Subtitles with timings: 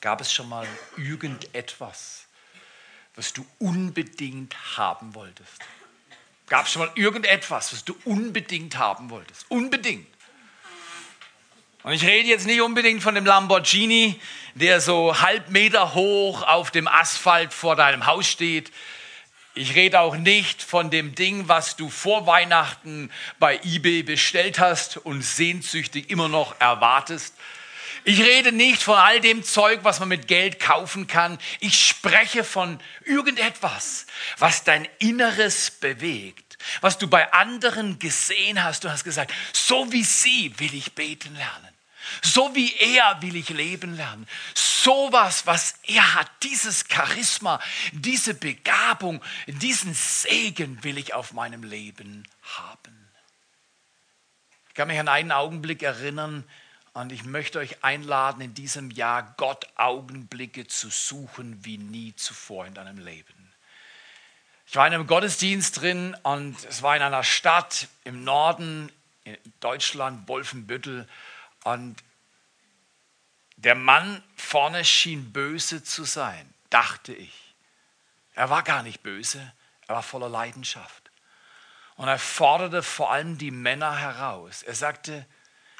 [0.00, 0.66] Gab es schon mal
[0.96, 2.26] irgendetwas,
[3.16, 5.58] was du unbedingt haben wolltest?
[6.48, 9.46] Gab es schon mal irgendetwas, was du unbedingt haben wolltest?
[9.50, 10.06] Unbedingt.
[11.82, 14.20] Und ich rede jetzt nicht unbedingt von dem Lamborghini,
[14.54, 18.72] der so halb Meter hoch auf dem Asphalt vor deinem Haus steht.
[19.54, 24.96] Ich rede auch nicht von dem Ding, was du vor Weihnachten bei eBay bestellt hast
[24.96, 27.34] und sehnsüchtig immer noch erwartest.
[28.08, 31.38] Ich rede nicht von all dem Zeug, was man mit Geld kaufen kann.
[31.60, 34.06] Ich spreche von irgendetwas,
[34.38, 38.84] was dein Inneres bewegt, was du bei anderen gesehen hast.
[38.84, 41.68] Du hast gesagt, so wie sie will ich beten lernen.
[42.22, 44.26] So wie er will ich leben lernen.
[44.54, 47.60] Sowas, was er hat, dieses Charisma,
[47.92, 53.10] diese Begabung, diesen Segen will ich auf meinem Leben haben.
[54.68, 56.48] Ich kann mich an einen Augenblick erinnern,
[56.98, 62.66] und ich möchte euch einladen, in diesem Jahr Gott Augenblicke zu suchen wie nie zuvor
[62.66, 63.52] in deinem Leben.
[64.66, 68.90] Ich war in einem Gottesdienst drin und es war in einer Stadt im Norden
[69.22, 71.08] in Deutschland, Wolfenbüttel.
[71.62, 71.96] Und
[73.56, 77.54] der Mann vorne schien böse zu sein, dachte ich.
[78.34, 79.52] Er war gar nicht böse,
[79.86, 81.10] er war voller Leidenschaft.
[81.94, 84.64] Und er forderte vor allem die Männer heraus.
[84.64, 85.24] Er sagte,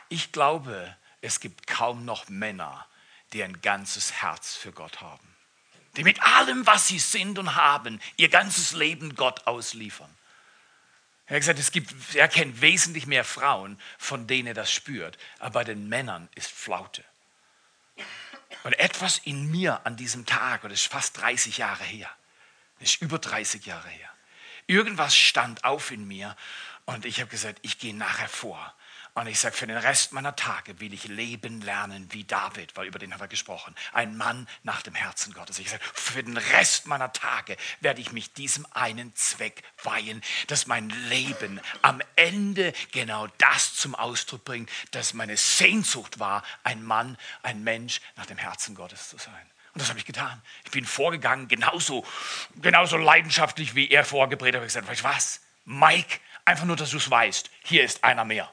[0.09, 2.87] ich glaube, es gibt kaum noch Männer,
[3.33, 5.27] die ein ganzes Herz für Gott haben.
[5.97, 10.15] Die mit allem, was sie sind und haben, ihr ganzes Leben Gott ausliefern.
[11.27, 15.19] Er hat gesagt, es gibt, er kennt wesentlich mehr Frauen, von denen er das spürt.
[15.39, 17.05] Aber bei den Männern ist Flaute.
[18.63, 22.11] Und etwas in mir an diesem Tag, und das ist fast 30 Jahre her,
[22.81, 24.09] das ist über 30 Jahre her,
[24.67, 26.37] irgendwas stand auf in mir
[26.87, 28.75] und ich habe gesagt, ich gehe nachher vor
[29.21, 32.87] und ich sage, für den Rest meiner Tage will ich leben lernen wie David, weil
[32.87, 33.75] über den haben wir gesprochen.
[33.93, 35.59] Ein Mann nach dem Herzen Gottes.
[35.59, 40.67] Ich sage, für den Rest meiner Tage werde ich mich diesem einen Zweck weihen, dass
[40.67, 47.17] mein Leben am Ende genau das zum Ausdruck bringt, dass meine Sehnsucht war, ein Mann,
[47.43, 49.51] ein Mensch nach dem Herzen Gottes zu sein.
[49.75, 50.43] Und das habe ich getan.
[50.65, 52.07] Ich bin vorgegangen, genauso,
[52.57, 54.69] genauso leidenschaftlich, wie er vorgepredigt hat.
[54.69, 55.41] Ich habe gesagt, weißt du was?
[55.65, 58.53] Mike, einfach nur, dass du es weißt, hier ist einer mehr.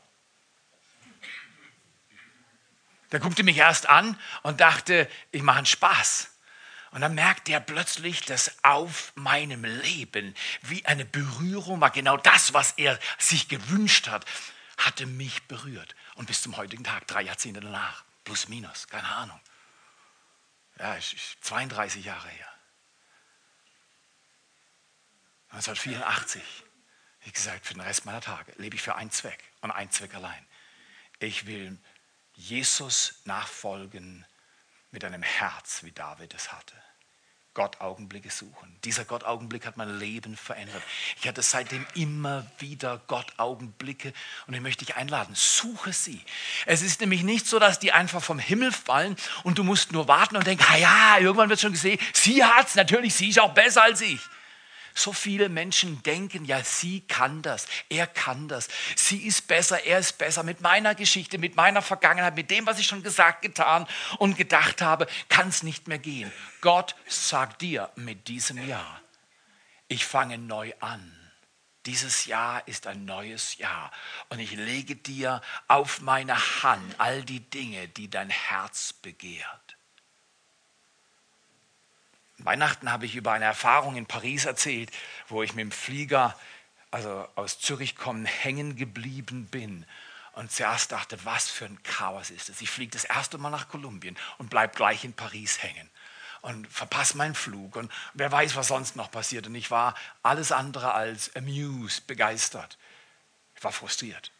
[3.12, 6.32] Der guckte mich erst an und dachte, ich mache einen Spaß.
[6.92, 11.92] Und dann merkte er plötzlich, dass auf meinem Leben wie eine Berührung war.
[11.92, 14.26] Genau das, was er sich gewünscht hat,
[14.78, 15.96] hatte mich berührt.
[16.16, 19.40] Und bis zum heutigen Tag, drei Jahrzehnte danach, plus minus, keine Ahnung.
[20.80, 20.98] Ja,
[21.42, 22.48] 32 Jahre her.
[25.50, 26.42] 1984.
[27.24, 30.14] Wie gesagt, für den Rest meiner Tage lebe ich für einen Zweck und einen Zweck
[30.14, 30.46] allein.
[31.20, 31.78] Ich will
[32.36, 34.26] Jesus nachfolgen
[34.92, 36.76] mit einem Herz, wie David es hatte.
[37.56, 38.78] Gott Augenblicke suchen.
[38.84, 40.84] Dieser Gott Augenblick hat mein Leben verändert.
[41.20, 44.14] Ich hatte seitdem immer wieder Gott Augenblicke
[44.46, 46.22] und ich möchte dich einladen, suche sie.
[46.66, 50.10] Es ist nämlich nicht so, dass die einfach vom Himmel fallen und du musst nur
[50.10, 53.54] warten und denken, ah ja, irgendwann wird schon gesehen, sie hat's, natürlich, sie ist auch
[53.54, 54.20] besser als ich.
[54.98, 60.00] So viele Menschen denken, ja, sie kann das, er kann das, sie ist besser, er
[60.00, 60.42] ist besser.
[60.44, 63.86] Mit meiner Geschichte, mit meiner Vergangenheit, mit dem, was ich schon gesagt, getan
[64.20, 66.32] und gedacht habe, kann es nicht mehr gehen.
[66.62, 69.02] Gott sagt dir mit diesem Jahr,
[69.90, 71.12] ich fange neu an.
[71.86, 73.92] Dieses Jahr ist ein neues Jahr
[74.30, 79.65] und ich lege dir auf meine Hand all die Dinge, die dein Herz begehrt.
[82.46, 84.92] Weihnachten habe ich über eine Erfahrung in Paris erzählt,
[85.28, 86.38] wo ich mit dem Flieger,
[86.92, 89.86] also aus Zürich kommen, hängen geblieben bin.
[90.34, 92.62] Und zuerst dachte, was für ein Chaos ist das?
[92.62, 95.90] Ich fliege das erste Mal nach Kolumbien und bleibe gleich in Paris hängen
[96.42, 99.48] und verpasse meinen Flug und wer weiß, was sonst noch passiert.
[99.48, 102.78] Und ich war alles andere als amused, begeistert.
[103.56, 104.32] Ich war frustriert.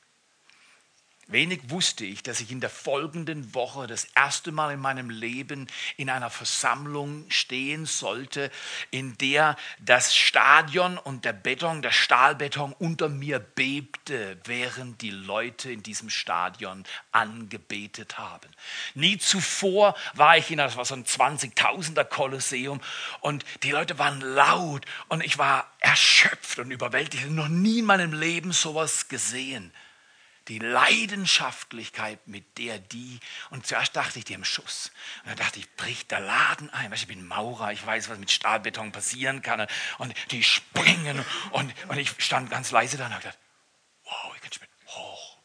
[1.28, 5.68] Wenig wusste ich, dass ich in der folgenden Woche das erste Mal in meinem Leben
[5.98, 8.52] in einer Versammlung stehen sollte,
[8.92, 15.72] in der das Stadion und der Beton, der Stahlbeton unter mir bebte, während die Leute
[15.72, 18.50] in diesem Stadion angebetet haben.
[18.94, 22.82] Nie zuvor war ich in war so ein 20.000er Kolosseum
[23.22, 27.32] und die Leute waren laut und ich war erschöpft und überwältigt.
[27.32, 29.72] Noch nie in meinem Leben sowas gesehen
[30.48, 33.20] die Leidenschaftlichkeit, mit der die,
[33.50, 34.92] und zuerst dachte ich, die haben Schuss.
[35.24, 36.92] Und dann dachte ich, bricht der Laden ein.
[36.92, 39.68] Weißt, ich bin Maurer, ich weiß, was mit Stahlbeton passieren kann.
[39.98, 41.24] Und die springen.
[41.52, 43.40] Und, und ich stand ganz leise da und habe gedacht,
[44.04, 44.72] wow, ich kann spielen.
[44.88, 45.38] Hoch,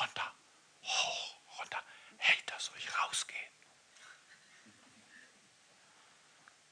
[0.00, 0.34] runter,
[0.82, 1.82] hoch, runter.
[2.18, 3.38] Hey, da soll ich rausgehen.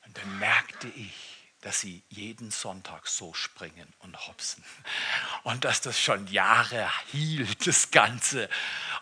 [0.05, 4.65] Und dann merkte ich, dass sie jeden Sonntag so springen und hopsen.
[5.43, 8.49] Und dass das schon Jahre hielt, das Ganze.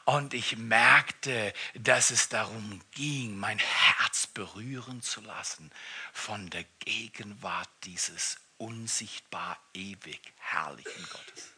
[0.05, 5.71] Und ich merkte, dass es darum ging, mein Herz berühren zu lassen
[6.13, 11.53] von der Gegenwart dieses unsichtbar ewig herrlichen Gottes.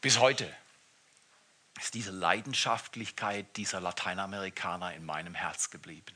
[0.00, 0.54] Bis heute
[1.80, 6.14] ist diese Leidenschaftlichkeit dieser Lateinamerikaner in meinem Herz geblieben.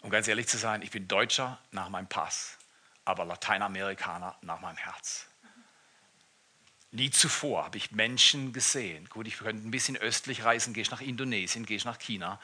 [0.00, 2.58] Um ganz ehrlich zu sein, ich bin Deutscher nach meinem Pass,
[3.06, 5.26] aber Lateinamerikaner nach meinem Herz.
[6.92, 9.08] Nie zuvor habe ich Menschen gesehen.
[9.08, 12.40] Gut, ich könnte ein bisschen östlich reisen, gehst nach Indonesien, gehst nach China,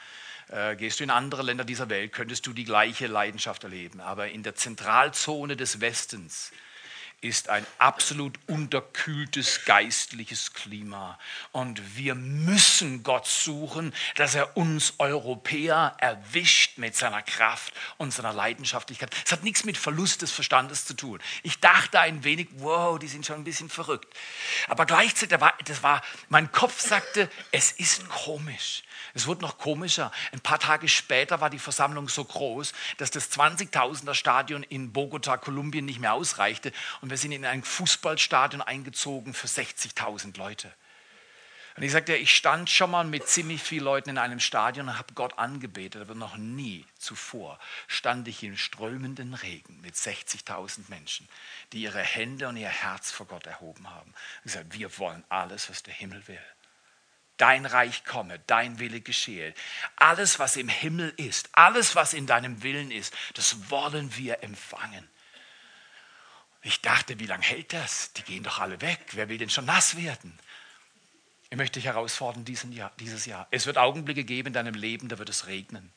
[0.49, 4.01] äh, gehst du in andere Länder dieser Welt, könntest du die gleiche Leidenschaft erleben.
[4.01, 6.51] Aber in der Zentralzone des Westens
[7.23, 11.17] ist ein absolut unterkühltes geistliches Klima.
[11.51, 18.33] Und wir müssen Gott suchen, dass er uns Europäer erwischt mit seiner Kraft und seiner
[18.33, 19.13] Leidenschaftlichkeit.
[19.25, 21.19] Es hat nichts mit Verlust des Verstandes zu tun.
[21.43, 24.13] Ich dachte ein wenig, wow, die sind schon ein bisschen verrückt.
[24.67, 28.83] Aber gleichzeitig, das war, mein Kopf sagte, es ist komisch.
[29.15, 30.11] Es wurde noch komischer.
[30.31, 35.37] Ein paar Tage später war die Versammlung so groß, dass das 20.000er Stadion in Bogota,
[35.37, 36.71] Kolumbien nicht mehr ausreichte.
[37.01, 40.73] Und wir sind in ein Fußballstadion eingezogen für 60.000 Leute.
[41.75, 44.97] Und ich sagte, ich stand schon mal mit ziemlich vielen Leuten in einem Stadion und
[44.97, 51.27] habe Gott angebetet, aber noch nie zuvor stand ich in strömenden Regen mit 60.000 Menschen,
[51.71, 54.11] die ihre Hände und ihr Herz vor Gott erhoben haben.
[54.11, 56.41] Und gesagt, wir wollen alles, was der Himmel will
[57.37, 59.53] dein Reich komme, dein Wille geschehe.
[59.95, 65.09] Alles, was im Himmel ist, alles, was in deinem Willen ist, das wollen wir empfangen.
[66.61, 68.13] Ich dachte, wie lange hält das?
[68.13, 68.99] Die gehen doch alle weg.
[69.11, 70.39] Wer will denn schon nass werden?
[71.49, 73.47] Ich möchte dich herausfordern Jahr, dieses Jahr.
[73.51, 75.91] Es wird Augenblicke geben in deinem Leben, da wird es regnen.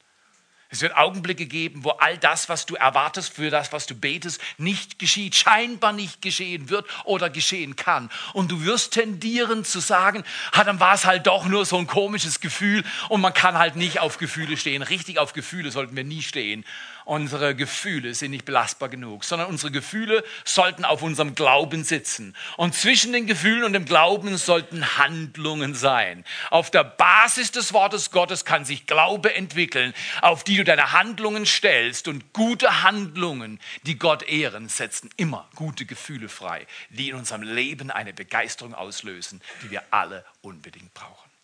[0.69, 4.41] Es wird Augenblicke geben, wo all das, was du erwartest, für das, was du betest,
[4.59, 8.11] nicht geschieht, scheinbar nicht geschehen wird oder geschehen kann.
[8.33, 11.87] Und du wirst tendieren zu sagen, ah, dann war es halt doch nur so ein
[11.87, 14.83] komisches Gefühl und man kann halt nicht auf Gefühle stehen.
[14.83, 16.65] Richtig auf Gefühle sollten wir nie stehen
[17.07, 22.37] unsere Gefühle sind nicht belastbar genug, sondern unsere Gefühle sollten auf unserem Glauben sitzen.
[22.57, 26.25] Und zwischen den Gefühlen und dem Glauben sollten Handlungen sein.
[26.51, 31.47] Auf der Basis des Wortes Gottes kann sich Glaube entwickeln, auf die du deine Handlungen
[31.47, 32.09] stellst.
[32.09, 37.91] Und gute Handlungen, die Gott ehren, setzen immer gute Gefühle frei, die in unserem Leben
[37.91, 41.36] eine Begeisterung auslösen, die wir alle unbedingt brauchen.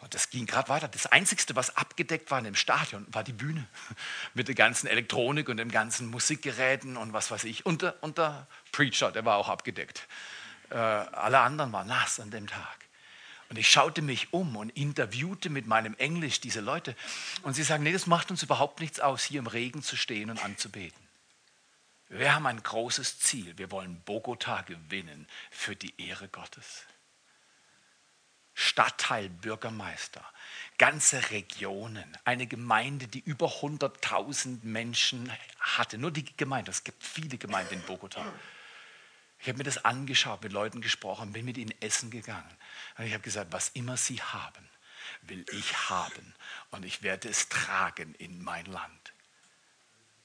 [0.00, 0.88] Und das ging gerade weiter.
[0.88, 3.66] Das Einzige, was abgedeckt war in dem Stadion, war die Bühne.
[4.34, 7.66] Mit der ganzen Elektronik und den ganzen Musikgeräten und was weiß ich.
[7.66, 10.08] Und der, und der Preacher, der war auch abgedeckt.
[10.70, 12.80] Äh, alle anderen waren nass an dem Tag.
[13.50, 16.94] Und ich schaute mich um und interviewte mit meinem Englisch diese Leute.
[17.42, 20.30] Und sie sagen, nee, das macht uns überhaupt nichts aus, hier im Regen zu stehen
[20.30, 21.00] und anzubeten.
[22.08, 23.58] Wir haben ein großes Ziel.
[23.58, 26.84] Wir wollen Bogota gewinnen für die Ehre Gottes.
[28.60, 30.22] Stadtteilbürgermeister,
[30.76, 35.96] ganze Regionen, eine Gemeinde, die über 100.000 Menschen hatte.
[35.96, 38.22] Nur die Gemeinde, es gibt viele Gemeinden in Bogota.
[39.38, 42.54] Ich habe mir das angeschaut, mit Leuten gesprochen, bin mit ihnen essen gegangen.
[42.98, 44.68] Und ich habe gesagt, was immer sie haben,
[45.22, 46.34] will ich haben.
[46.70, 49.12] Und ich werde es tragen in mein Land.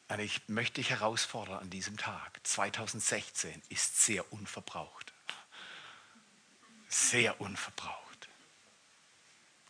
[0.09, 2.41] Und ich möchte dich herausfordern an diesem Tag.
[2.43, 5.13] 2016 ist sehr unverbraucht.
[6.89, 8.04] Sehr unverbraucht.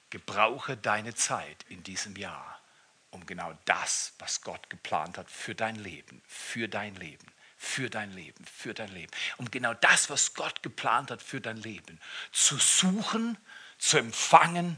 [0.09, 2.59] Gebrauche deine Zeit in diesem Jahr,
[3.11, 7.25] um genau das, was Gott geplant hat für dein Leben, für dein Leben,
[7.57, 11.57] für dein Leben, für dein Leben, um genau das, was Gott geplant hat für dein
[11.57, 11.99] Leben,
[12.31, 13.37] zu suchen,
[13.77, 14.77] zu empfangen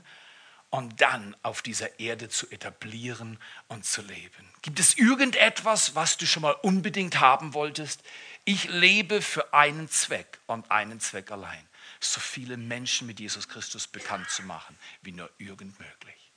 [0.70, 4.50] und dann auf dieser Erde zu etablieren und zu leben.
[4.62, 8.04] Gibt es irgendetwas, was du schon mal unbedingt haben wolltest?
[8.44, 11.67] Ich lebe für einen Zweck und einen Zweck allein
[12.00, 16.32] so viele Menschen mit Jesus Christus bekannt zu machen, wie nur irgend möglich.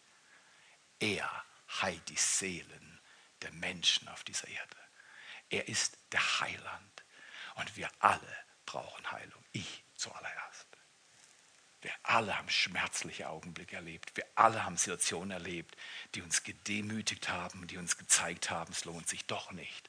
[0.98, 1.44] Er
[1.82, 3.00] heilt die Seelen
[3.42, 4.76] der Menschen auf dieser Erde.
[5.48, 7.04] Er ist der Heiland.
[7.56, 8.36] Und wir alle
[8.66, 9.44] brauchen Heilung.
[9.52, 10.66] Ich zuallererst.
[11.82, 14.14] Wir alle haben schmerzliche Augenblicke erlebt.
[14.16, 15.76] Wir alle haben Situationen erlebt,
[16.14, 19.88] die uns gedemütigt haben, die uns gezeigt haben, es lohnt sich doch nicht,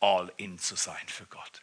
[0.00, 1.62] all in zu sein für Gott.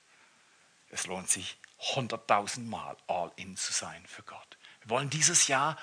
[0.89, 4.57] Es lohnt sich 100.000 Mal all in zu sein für Gott.
[4.81, 5.77] Wir wollen dieses Jahr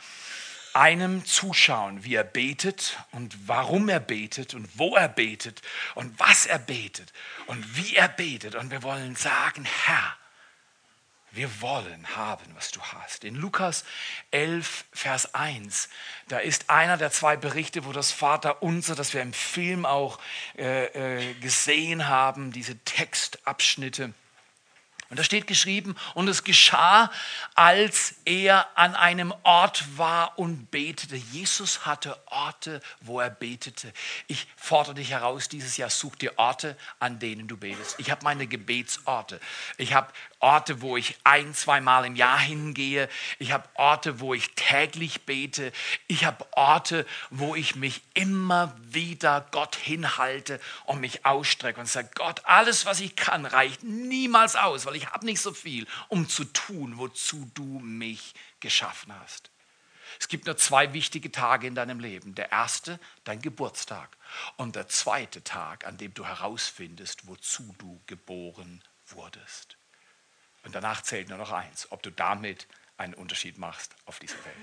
[0.72, 5.62] einem zuschauen, wie er betet und warum er betet und wo er betet
[5.94, 7.12] und was er betet
[7.46, 8.56] und wie er betet.
[8.56, 10.16] Und wir wollen sagen, Herr,
[11.34, 13.24] Wir wollen haben, was du hast.
[13.24, 13.84] In Lukas
[14.30, 15.88] 11, Vers 1,
[16.28, 20.20] da ist einer der zwei Berichte, wo das Vater unser, das wir im Film auch
[20.56, 20.84] äh,
[21.30, 24.14] äh, gesehen haben, diese Textabschnitte.
[25.11, 27.11] Und da steht geschrieben, und es geschah,
[27.54, 31.16] als er an einem Ort war und betete.
[31.16, 33.92] Jesus hatte Orte, wo er betete.
[34.26, 37.96] Ich fordere dich heraus, dieses Jahr such dir Orte, an denen du betest.
[37.99, 39.40] Ich habe meine Gebetsorte.
[39.76, 40.12] Ich habe
[40.44, 43.08] Orte, wo ich ein, zwei Mal im Jahr hingehe.
[43.38, 45.72] Ich habe Orte, wo ich täglich bete.
[46.06, 52.10] Ich habe Orte, wo ich mich immer wieder Gott hinhalte und mich ausstrecke und sage,
[52.14, 56.28] Gott, alles, was ich kann, reicht niemals aus, weil ich habe nicht so viel, um
[56.28, 59.50] zu tun, wozu du mich geschaffen hast.
[60.20, 62.34] Es gibt nur zwei wichtige Tage in deinem Leben.
[62.34, 64.14] Der erste, dein Geburtstag.
[64.58, 69.78] Und der zweite Tag, an dem du herausfindest, wozu du geboren wurdest.
[70.64, 72.66] Und danach zählt nur noch eins, ob du damit
[72.97, 74.56] einen Unterschied machst auf dieser Welt.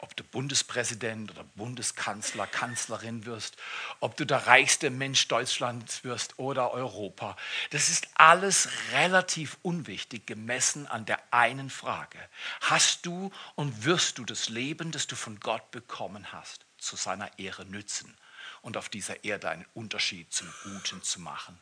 [0.00, 3.56] Ob du Bundespräsident oder Bundeskanzler, Kanzlerin wirst,
[3.98, 7.36] ob du der reichste Mensch Deutschlands wirst oder Europa.
[7.70, 12.20] Das ist alles relativ unwichtig gemessen an der einen Frage.
[12.60, 17.36] Hast du und wirst du das Leben, das du von Gott bekommen hast, zu seiner
[17.36, 18.16] Ehre nützen
[18.62, 21.60] und auf dieser Erde einen Unterschied zum Guten zu machen?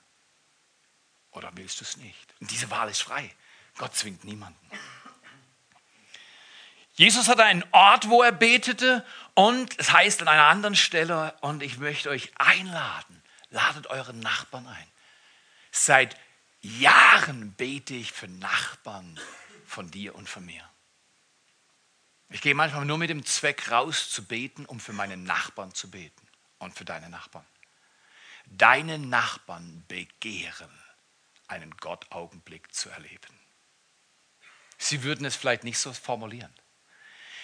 [1.36, 2.34] Oder willst du es nicht?
[2.40, 3.30] Und diese Wahl ist frei.
[3.76, 4.58] Gott zwingt niemanden.
[6.94, 11.62] Jesus hatte einen Ort, wo er betete und es heißt an einer anderen Stelle, und
[11.62, 14.88] ich möchte euch einladen, ladet euren Nachbarn ein.
[15.70, 16.16] Seit
[16.62, 19.20] Jahren bete ich für Nachbarn
[19.66, 20.66] von dir und von mir.
[22.30, 25.90] Ich gehe manchmal nur mit dem Zweck raus zu beten, um für meine Nachbarn zu
[25.90, 26.26] beten
[26.60, 27.44] und für deine Nachbarn.
[28.46, 30.85] Deine Nachbarn begehren
[31.48, 33.40] einen Gottaugenblick zu erleben.
[34.78, 36.54] Sie würden es vielleicht nicht so formulieren,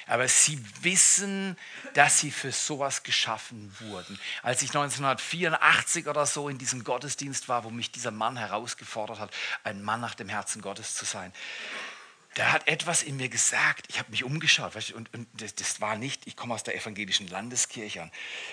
[0.06, 1.56] aber sie wissen,
[1.94, 4.18] dass sie für sowas geschaffen wurden.
[4.42, 9.34] Als ich 1984 oder so in diesem Gottesdienst war, wo mich dieser Mann herausgefordert hat,
[9.64, 11.32] ein Mann nach dem Herzen Gottes zu sein,
[12.36, 13.86] der hat etwas in mir gesagt.
[13.88, 16.74] Ich habe mich umgeschaut weißt und, und das, das, war nicht, ich komme aus der
[16.74, 18.10] evangelischen Landeskirche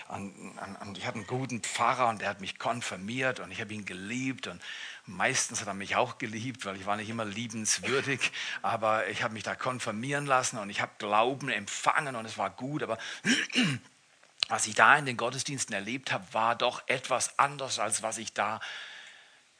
[0.09, 3.61] und, und, und, ich hatte einen guten Pfarrer und der hat mich konfirmiert und ich
[3.61, 4.61] habe ihn geliebt und
[5.05, 8.31] meistens hat er mich auch geliebt, weil ich war nicht immer liebenswürdig,
[8.61, 12.49] aber ich habe mich da konfirmieren lassen und ich habe Glauben empfangen und es war
[12.49, 12.97] gut, aber
[14.49, 18.33] was ich da in den Gottesdiensten erlebt habe, war doch etwas anders, als was ich
[18.33, 18.59] da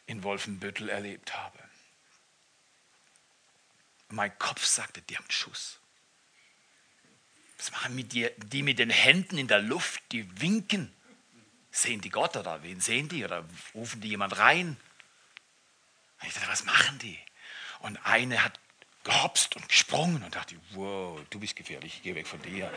[0.08, 1.59] in Wolfenbüttel erlebt habe.
[4.10, 5.80] Mein Kopf sagte, die haben Schuss.
[7.58, 10.94] Was machen mit die, die mit den Händen in der Luft, die winken?
[11.72, 13.24] Sehen die Gott oder wen sehen die?
[13.24, 14.78] Oder rufen die jemand rein?
[16.26, 17.20] ich dachte, was machen die?
[17.80, 18.60] Und eine hat
[19.10, 22.72] gehopst und gesprungen und dachte, wow, du bist gefährlich, ich gehe weg von dir.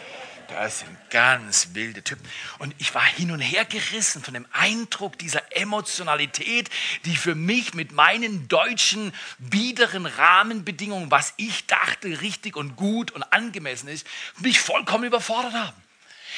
[0.48, 2.26] Das sind ganz wilde Typen.
[2.58, 6.70] Und ich war hin und her gerissen von dem Eindruck dieser Emotionalität,
[7.04, 13.22] die für mich mit meinen deutschen biederen Rahmenbedingungen, was ich dachte richtig und gut und
[13.24, 14.06] angemessen ist,
[14.38, 15.82] mich vollkommen überfordert haben.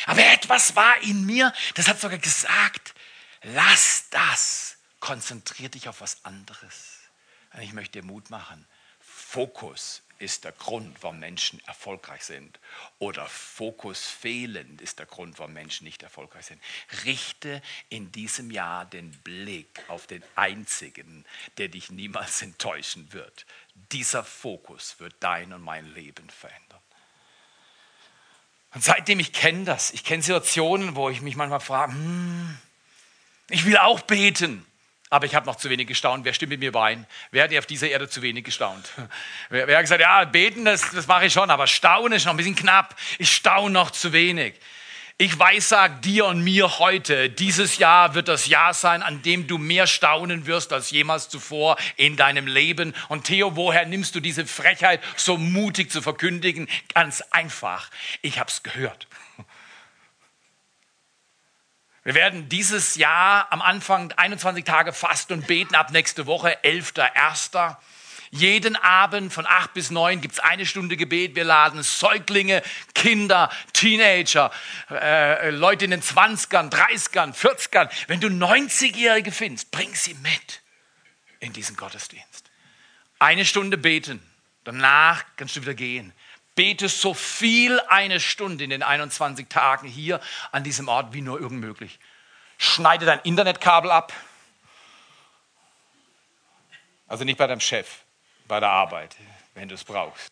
[0.07, 2.95] Aber etwas war in mir, das hat sogar gesagt,
[3.43, 6.99] lass das, konzentrier dich auf was anderes.
[7.61, 8.67] Ich möchte dir Mut machen
[9.35, 12.61] Fokus ist der Grund, warum Menschen erfolgreich sind.
[13.01, 16.63] Oder Fokus fehlend ist der Grund, warum Menschen nicht erfolgreich sind.
[17.05, 21.25] Richte in diesem Jahr den Blick auf den Einzigen,
[21.59, 23.45] der dich niemals enttäuschen wird.
[23.91, 26.81] Dieser Fokus wird dein und mein Leben verändern.
[28.73, 32.57] Und seitdem ich kenne das, ich kenne Situationen, wo ich mich manchmal frage, hm,
[33.49, 34.65] ich will auch beten.
[35.15, 36.25] Aber ich habe noch zu wenig gestaunt.
[36.25, 37.07] Wer stimmt mit mir überein?
[37.31, 38.91] Wer hat auf dieser Erde zu wenig gestaunt?
[39.49, 42.33] Wer, wer hat gesagt, ja, beten, das, das mache ich schon, aber staunen ist noch
[42.33, 42.97] ein bisschen knapp.
[43.19, 44.55] Ich staune noch zu wenig.
[45.17, 49.47] Ich weiß, sag dir und mir heute, dieses Jahr wird das Jahr sein, an dem
[49.47, 52.93] du mehr staunen wirst als jemals zuvor in deinem Leben.
[53.09, 56.69] Und Theo, woher nimmst du diese Frechheit, so mutig zu verkündigen?
[56.93, 57.89] Ganz einfach.
[58.21, 59.07] Ich habe es gehört.
[62.05, 67.77] Wir werden dieses Jahr am Anfang 21 Tage fasten und beten ab nächste Woche, 11.01.
[68.31, 71.35] Jeden Abend von 8 bis 9 gibt es eine Stunde Gebet.
[71.35, 72.63] Wir laden Säuglinge,
[72.95, 74.51] Kinder, Teenager,
[74.91, 77.89] äh, Leute in den 20ern, 30ern, 40ern.
[78.07, 80.61] Wenn du 90-Jährige findest, bring sie mit
[81.41, 82.51] in diesen Gottesdienst.
[83.19, 84.21] Eine Stunde beten,
[84.65, 86.13] danach kannst du wieder gehen.
[86.55, 90.21] Bete so viel eine Stunde in den 21 Tagen hier
[90.53, 91.99] an diesem Ort wie nur irgend möglich.
[92.59, 94.13] Schneide dein Internetkabel ab.
[97.07, 98.05] Also nicht bei deinem Chef,
[98.47, 99.17] bei der Arbeit,
[99.55, 100.29] wenn du es brauchst.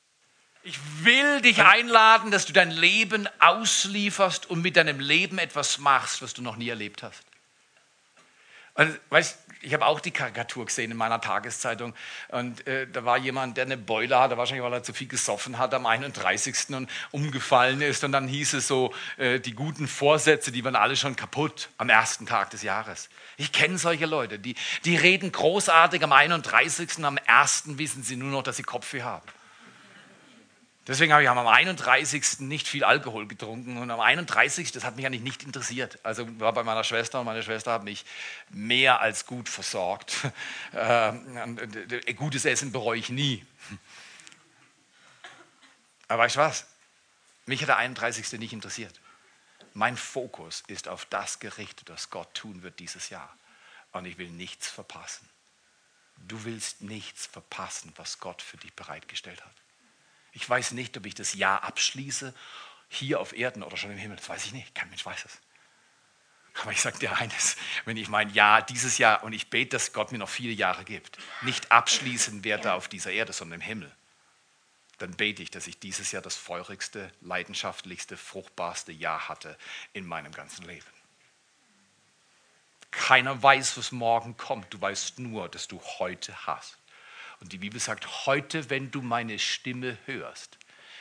[0.65, 6.23] Ich will dich einladen, dass du dein Leben auslieferst und mit deinem Leben etwas machst,
[6.23, 7.25] was du noch nie erlebt hast.
[8.75, 11.95] Und, weißt, ich habe auch die Karikatur gesehen in meiner Tageszeitung
[12.29, 15.59] und äh, da war jemand, der eine Beule hatte, wahrscheinlich weil er zu viel gesoffen
[15.59, 16.71] hat am 31.
[16.71, 20.97] und umgefallen ist und dann hieß es so, äh, die guten Vorsätze, die waren alle
[20.97, 23.09] schon kaputt am ersten Tag des Jahres.
[23.37, 26.99] Ich kenne solche Leute, die, die reden großartig am 31.
[26.99, 27.79] und am 1.
[27.79, 29.27] wissen sie nur noch, dass sie Kopfweh haben.
[30.89, 32.41] Deswegen habe ich am 31.
[32.41, 34.73] nicht viel Alkohol getrunken und am 31.
[34.73, 36.01] das hat mich eigentlich nicht interessiert.
[36.03, 38.05] Also war bei meiner Schwester und meine Schwester hat mich
[38.51, 40.17] mehr als gut versorgt.
[40.73, 43.45] Äh, gutes Essen bereue ich nie.
[46.09, 46.67] Aber weißt du was?
[47.47, 48.41] Mich hat der 31.
[48.41, 48.99] nicht interessiert.
[49.75, 53.37] Mein Fokus ist auf das gerichtet, was Gott tun wird dieses Jahr.
[53.93, 55.29] Und ich will nichts verpassen.
[56.17, 59.62] Du willst nichts verpassen, was Gott für dich bereitgestellt hat.
[60.33, 62.35] Ich weiß nicht, ob ich das Jahr abschließe,
[62.89, 64.17] hier auf Erden oder schon im Himmel.
[64.17, 64.75] Das weiß ich nicht.
[64.75, 65.39] Kein Mensch weiß es.
[66.61, 69.93] Aber ich sage dir eines, wenn ich mein Jahr dieses Jahr und ich bete, dass
[69.93, 73.97] Gott mir noch viele Jahre gibt, nicht abschließen werde auf dieser Erde, sondern im Himmel,
[74.99, 79.57] dann bete ich, dass ich dieses Jahr das feurigste, leidenschaftlichste, fruchtbarste Jahr hatte
[79.95, 80.87] in meinem ganzen Leben.
[82.91, 84.73] Keiner weiß, was morgen kommt.
[84.73, 86.79] Du weißt nur, dass du heute hast.
[87.43, 90.59] Und die Bibel sagt, heute, wenn du meine Stimme hörst,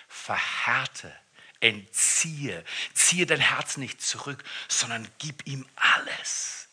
[0.08, 1.14] verhärte,
[1.60, 6.68] entziehe, ziehe dein Herz nicht zurück, sondern gib ihm alles.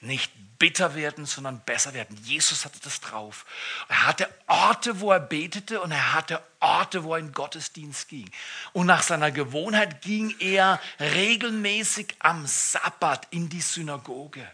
[0.00, 2.14] Nicht bitter werden, sondern besser werden.
[2.24, 3.46] Jesus hatte das drauf.
[3.88, 8.30] Er hatte Orte, wo er betete und er hatte Orte, wo er in Gottesdienst ging.
[8.74, 14.46] Und nach seiner Gewohnheit ging er regelmäßig am Sabbat in die Synagoge.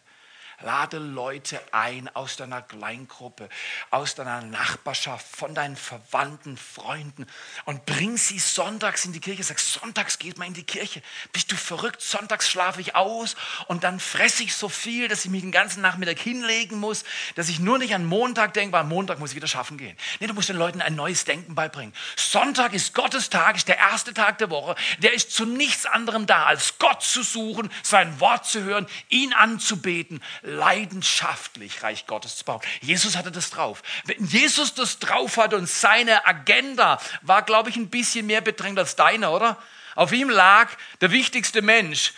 [0.62, 3.48] Lade Leute ein aus deiner Kleingruppe,
[3.90, 7.26] aus deiner Nachbarschaft, von deinen Verwandten, Freunden
[7.64, 9.42] und bring sie sonntags in die Kirche.
[9.42, 11.00] Sag, sonntags geht man in die Kirche.
[11.32, 12.02] Bist du verrückt?
[12.02, 13.36] Sonntags schlafe ich aus
[13.68, 17.04] und dann fresse ich so viel, dass ich mich den ganzen Nachmittag hinlegen muss,
[17.36, 19.96] dass ich nur nicht an Montag denke, weil am Montag muss ich wieder schaffen gehen.
[20.20, 21.94] Nee, du musst den Leuten ein neues Denken beibringen.
[22.16, 24.74] Sonntag ist Gottes Tag, ist der erste Tag der Woche.
[24.98, 29.32] Der ist zu nichts anderem da, als Gott zu suchen, sein Wort zu hören, ihn
[29.32, 32.60] anzubeten leidenschaftlich Reich Gottes zu bauen.
[32.80, 33.82] Jesus hatte das drauf.
[34.04, 38.78] Wenn Jesus das drauf hat und seine Agenda war, glaube ich, ein bisschen mehr bedrängt
[38.78, 39.56] als deine, oder?
[39.94, 42.14] Auf ihm lag der wichtigste Mensch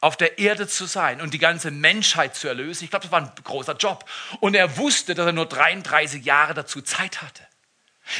[0.00, 2.84] auf der Erde zu sein und die ganze Menschheit zu erlösen.
[2.84, 4.08] Ich glaube, das war ein großer Job.
[4.40, 7.47] Und er wusste, dass er nur 33 Jahre dazu Zeit hatte.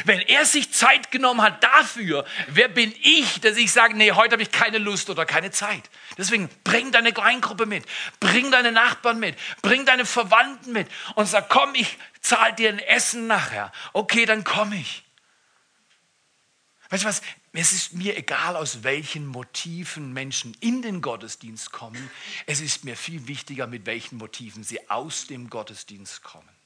[0.05, 4.33] Wenn er sich Zeit genommen hat dafür, wer bin ich, dass ich sage, nee, heute
[4.33, 5.89] habe ich keine Lust oder keine Zeit.
[6.17, 7.85] Deswegen bring deine Kleingruppe mit,
[8.21, 12.79] bring deine Nachbarn mit, bring deine Verwandten mit und sag, komm, ich zahle dir ein
[12.79, 13.73] Essen nachher.
[13.93, 15.05] Okay, dann komme ich.
[16.91, 17.23] Weißt du was?
[17.53, 22.09] Es ist mir egal, aus welchen Motiven Menschen in den Gottesdienst kommen.
[22.47, 26.58] Es ist mir viel wichtiger, mit welchen Motiven sie aus dem Gottesdienst kommen.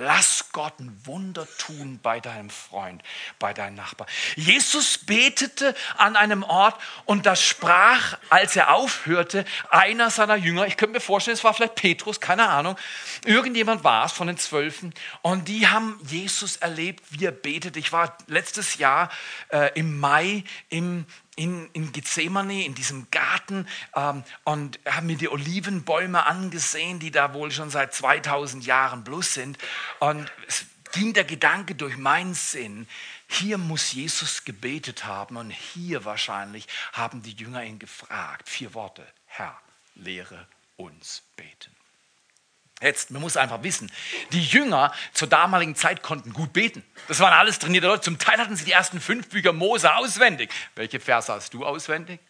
[0.00, 3.02] Lass Gott ein Wunder tun bei deinem Freund,
[3.40, 4.06] bei deinem Nachbar.
[4.36, 10.76] Jesus betete an einem Ort und da sprach, als er aufhörte, einer seiner Jünger, ich
[10.76, 12.76] könnte mir vorstellen, es war vielleicht Petrus, keine Ahnung,
[13.24, 17.76] irgendjemand war es von den Zwölfen und die haben Jesus erlebt, wie er betet.
[17.76, 19.10] Ich war letztes Jahr
[19.48, 21.06] äh, im Mai im
[21.38, 27.32] in, in Gethsemane, in diesem Garten ähm, und habe mir die Olivenbäume angesehen, die da
[27.32, 29.56] wohl schon seit 2000 Jahren plus sind.
[30.00, 32.88] Und es ging der Gedanke durch meinen Sinn,
[33.28, 38.48] hier muss Jesus gebetet haben und hier wahrscheinlich haben die Jünger ihn gefragt.
[38.48, 39.06] Vier Worte.
[39.26, 39.56] Herr,
[39.94, 40.46] lehre
[40.76, 41.77] uns beten.
[42.80, 43.90] Jetzt, man muss einfach wissen,
[44.30, 46.84] die Jünger zur damaligen Zeit konnten gut beten.
[47.08, 48.02] Das waren alles trainierte Leute.
[48.02, 50.50] Zum Teil hatten sie die ersten fünf Bücher Mose auswendig.
[50.76, 52.20] Welche Verse hast du auswendig?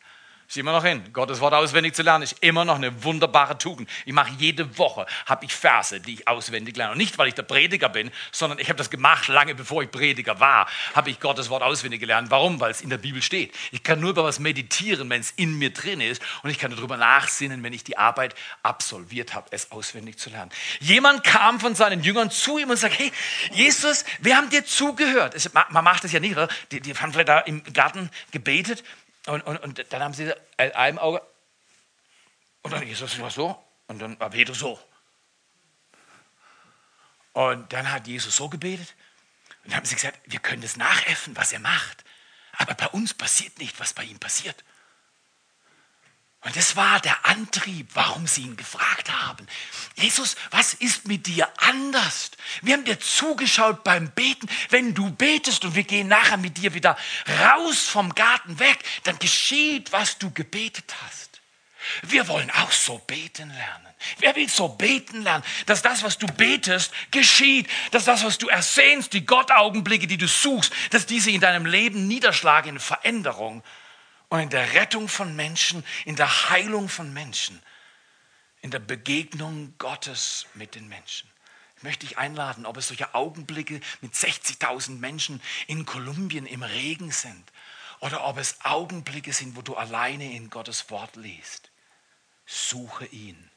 [0.49, 1.05] Ist immer noch hin.
[1.13, 3.91] Gottes Wort auswendig zu lernen ist immer noch eine wunderbare Tugend.
[4.07, 6.93] Ich mache jede Woche, habe ich Verse, die ich auswendig lerne.
[6.93, 9.91] Und nicht, weil ich der Prediger bin, sondern ich habe das gemacht, lange bevor ich
[9.91, 12.31] Prediger war, habe ich Gottes Wort auswendig gelernt.
[12.31, 12.61] Warum?
[12.61, 13.55] Weil es in der Bibel steht.
[13.73, 16.23] Ich kann nur über was meditieren, wenn es in mir drin ist.
[16.43, 20.51] Und ich kann darüber nachsinnen, wenn ich die Arbeit absolviert habe, es auswendig zu lernen.
[20.81, 23.13] Jemand kam von seinen Jüngern zu ihm und sagt, hey,
[23.53, 25.37] Jesus, wir haben dir zugehört.
[25.69, 26.49] Man macht das ja nicht, oder?
[26.73, 28.83] Die, die haben vielleicht da im Garten gebetet
[29.27, 30.25] und, und, und dann haben sie
[30.57, 31.23] in einem Auge,
[32.63, 34.81] und dann Jesus war so, und dann war Petrus so.
[37.33, 38.95] Und dann hat Jesus so gebetet,
[39.63, 42.05] und dann haben sie gesagt, wir können das nachäffen, was er macht.
[42.53, 44.65] Aber bei uns passiert nicht, was bei ihm passiert.
[46.43, 49.47] Und das war der Antrieb, warum sie ihn gefragt haben.
[49.97, 52.31] Jesus, was ist mit dir anders?
[52.63, 54.49] Wir haben dir zugeschaut beim Beten.
[54.71, 56.97] Wenn du betest und wir gehen nachher mit dir wieder
[57.41, 61.41] raus vom Garten weg, dann geschieht, was du gebetet hast.
[62.03, 63.87] Wir wollen auch so beten lernen.
[64.19, 68.49] Wer will so beten lernen, dass das, was du betest, geschieht, dass das, was du
[68.49, 73.65] ersehnst, die Gottaugenblicke, die du suchst, dass diese in deinem Leben niederschlagen in Veränderung
[74.29, 77.63] und in der Rettung von Menschen, in der Heilung von Menschen,
[78.61, 81.31] in der Begegnung Gottes mit den Menschen.
[81.77, 87.13] Ich möchte dich einladen, ob es solche Augenblicke mit 60.000 Menschen in Kolumbien im Regen
[87.13, 87.53] sind
[88.01, 91.71] oder ob es Augenblicke sind, wo du alleine in Gottes Wort liest.
[92.47, 93.51] Suche ihn.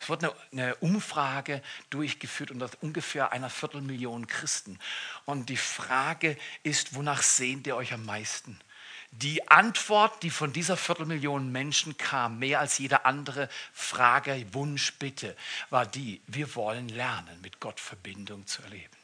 [0.00, 4.78] Es wurde eine, Umfrage durchgeführt unter ungefähr einer Viertelmillion Christen.
[5.24, 8.60] Und die Frage ist, wonach sehnt ihr euch am meisten?
[9.18, 15.36] Die Antwort, die von dieser Viertelmillion Menschen kam, mehr als jede andere Frage, Wunsch, Bitte,
[15.70, 18.96] war die, wir wollen lernen, mit Gott Verbindung zu erleben.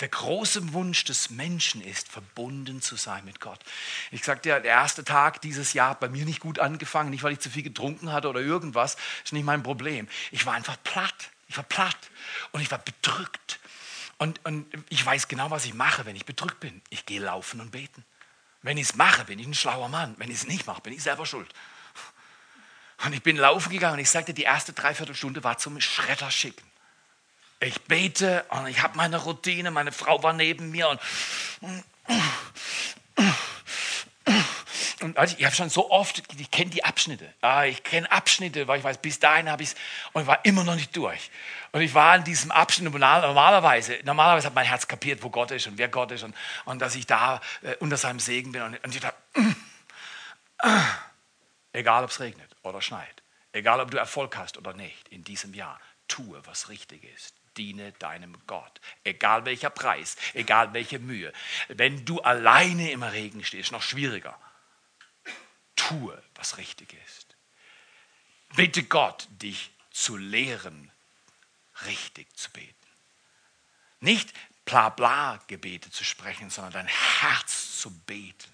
[0.00, 3.60] Der große Wunsch des Menschen ist, verbunden zu sein mit Gott.
[4.10, 7.22] Ich sagte ja, der erste Tag dieses Jahr hat bei mir nicht gut angefangen, nicht
[7.22, 10.08] weil ich zu viel getrunken hatte oder irgendwas, ist nicht mein Problem.
[10.32, 11.30] Ich war einfach platt.
[11.48, 12.10] Ich war platt
[12.50, 13.60] und ich war bedrückt.
[14.18, 16.82] Und, und ich weiß genau, was ich mache, wenn ich bedrückt bin.
[16.90, 18.04] Ich gehe laufen und beten.
[18.66, 20.16] Wenn ich es mache, bin ich ein schlauer Mann.
[20.18, 21.48] Wenn ich es nicht mache, bin ich selber schuld.
[23.04, 26.68] Und ich bin laufen gegangen und ich sagte, die erste Dreiviertelstunde war zum Schredder schicken.
[27.60, 31.00] Ich bete und ich habe meine Routine, meine Frau war neben mir und,
[35.02, 37.32] und also ich habe schon so oft, ich kenne die Abschnitte.
[37.42, 39.76] Ah, ich kenne Abschnitte, weil ich weiß, bis dahin habe ich es
[40.12, 41.30] und war immer noch nicht durch.
[41.72, 45.66] Und ich war in diesem Abschnitt normalerweise, normalerweise hat mein Herz kapiert, wo Gott ist
[45.66, 48.62] und wer Gott ist und, und dass ich da äh, unter seinem Segen bin.
[48.62, 50.80] Und, und ich dachte, äh, äh,
[51.72, 55.52] egal ob es regnet oder schneit, egal ob du Erfolg hast oder nicht in diesem
[55.52, 55.78] Jahr,
[56.08, 57.34] tue, was richtig ist.
[57.58, 61.32] Diene deinem Gott, egal welcher Preis, egal welche Mühe.
[61.68, 64.38] Wenn du alleine im Regen stehst, noch schwieriger,
[65.88, 67.36] tue, was richtig ist.
[68.54, 70.90] Bitte Gott, dich zu lehren,
[71.84, 72.74] richtig zu beten.
[74.00, 74.32] Nicht
[74.64, 78.52] Blabla-Gebete zu sprechen, sondern dein Herz zu beten,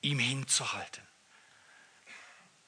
[0.00, 1.06] ihm hinzuhalten.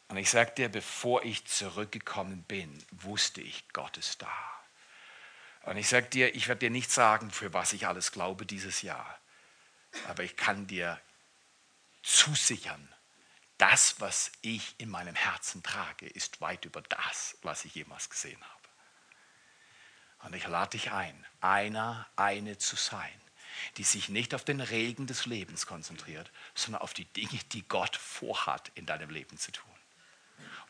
[0.08, 4.62] Und ich sage dir, bevor ich zurückgekommen bin, wusste ich, Gott ist da.
[5.62, 8.82] Und ich sage dir, ich werde dir nicht sagen, für was ich alles glaube dieses
[8.82, 9.18] Jahr.
[10.08, 11.00] Aber ich kann dir
[12.02, 12.92] zusichern,
[13.62, 18.42] das, was ich in meinem Herzen trage, ist weit über das, was ich jemals gesehen
[18.42, 20.26] habe.
[20.26, 23.20] Und ich lade dich ein, einer, eine zu sein,
[23.76, 27.94] die sich nicht auf den Regen des Lebens konzentriert, sondern auf die Dinge, die Gott
[27.94, 29.70] vorhat, in deinem Leben zu tun.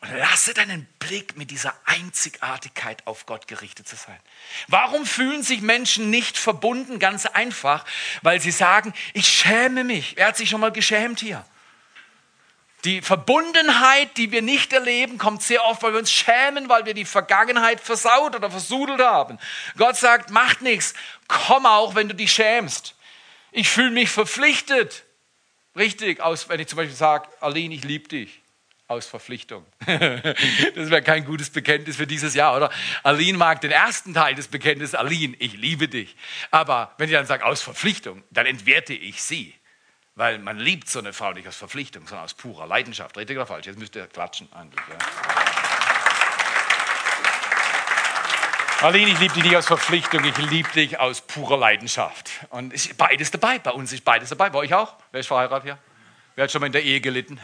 [0.01, 4.19] Und lasse deinen Blick mit dieser Einzigartigkeit auf Gott gerichtet zu sein.
[4.67, 6.99] Warum fühlen sich Menschen nicht verbunden?
[6.99, 7.85] Ganz einfach,
[8.21, 10.15] weil sie sagen, ich schäme mich.
[10.15, 11.43] Wer hat sich schon mal geschämt hier?
[12.85, 16.93] Die Verbundenheit, die wir nicht erleben, kommt sehr oft, weil wir uns schämen, weil wir
[16.93, 19.39] die Vergangenheit versaut oder versudelt haben.
[19.77, 20.93] Gott sagt, macht nichts,
[21.29, 22.95] komm auch, wenn du dich schämst.
[23.51, 25.05] Ich fühle mich verpflichtet.
[25.77, 28.41] Richtig, aus, wenn ich zum Beispiel sage, Aline, ich liebe dich.
[28.87, 29.65] Aus Verpflichtung.
[30.75, 32.69] Das wäre kein gutes Bekenntnis für dieses Jahr, oder?
[33.03, 36.15] Aline mag den ersten Teil des Bekenntnisses, Aline, ich liebe dich.
[36.51, 39.53] Aber wenn ich dann sage, aus Verpflichtung, dann entwerte ich sie.
[40.15, 43.17] Weil man liebt so eine Frau nicht aus Verpflichtung, sondern aus purer Leidenschaft.
[43.17, 43.65] Richtig oder falsch?
[43.65, 44.79] Jetzt müsst ihr klatschen eigentlich.
[44.87, 44.97] Ja.
[48.81, 52.29] Aline, ich liebe dich nicht aus Verpflichtung, ich liebe dich aus purer Leidenschaft.
[52.49, 53.57] Und ist beides dabei.
[53.57, 54.49] Bei uns ist beides dabei.
[54.49, 54.95] Bei euch auch?
[55.11, 55.77] Wer ist verheiratet hier?
[56.35, 57.39] Wer hat schon mal in der Ehe gelitten?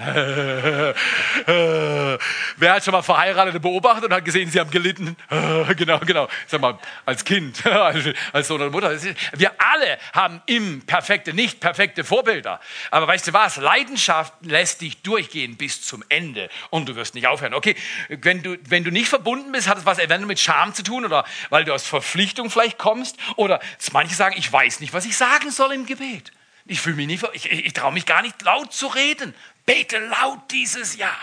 [2.57, 5.15] Wer hat schon mal Verheiratete beobachtet und hat gesehen, sie haben gelitten?
[5.77, 6.27] genau, genau.
[6.47, 7.63] Sag mal, als Kind,
[8.33, 8.91] als Sohn oder Mutter.
[9.33, 12.59] Wir alle haben im perfekte, nicht perfekte Vorbilder.
[12.89, 13.57] Aber weißt du was?
[13.57, 17.53] Leidenschaft lässt dich durchgehen bis zum Ende und du wirst nicht aufhören.
[17.53, 17.75] Okay,
[18.07, 21.05] wenn du, wenn du nicht verbunden bist, hat es was eventuell mit Scham zu tun
[21.05, 23.59] oder weil du aus Verpflichtung vielleicht kommst oder
[23.91, 26.31] manche sagen, ich weiß nicht, was ich sagen soll im Gebet.
[26.69, 29.33] Ich fühle mich nicht, ich, ich, traue mich gar nicht laut zu reden.
[29.65, 31.17] Bete laut dieses Jahr.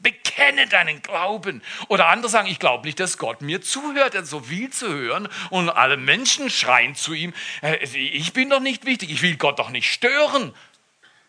[0.00, 1.62] Bekenne deinen Glauben.
[1.88, 4.14] Oder andere sagen, ich glaube nicht, dass Gott mir zuhört.
[4.14, 8.48] Er hat so viel zu hören und alle Menschen schreien zu ihm, äh, ich bin
[8.48, 10.54] doch nicht wichtig, ich will Gott doch nicht stören.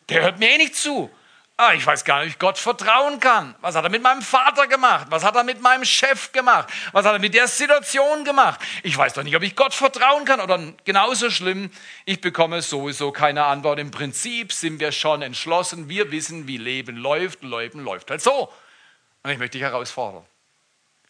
[0.07, 1.11] Der hört mir eh nicht zu.
[1.59, 3.55] Ah, ich weiß gar nicht, ob ich Gott vertrauen kann.
[3.61, 5.07] Was hat er mit meinem Vater gemacht?
[5.09, 6.69] Was hat er mit meinem Chef gemacht?
[6.91, 8.59] Was hat er mit der Situation gemacht?
[8.83, 10.39] Ich weiß doch nicht, ob ich Gott vertrauen kann.
[10.39, 11.71] Oder genauso schlimm,
[12.05, 13.79] ich bekomme sowieso keine Antwort.
[13.79, 15.89] Im Prinzip sind wir schon entschlossen.
[15.89, 17.41] Wir wissen, wie Leben läuft.
[17.41, 18.53] Leben läuft halt so.
[19.23, 20.23] Und ich möchte dich herausfordern.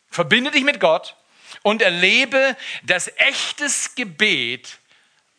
[0.10, 1.18] Verbinde dich mit Gott
[1.62, 4.80] und erlebe, dass echtes Gebet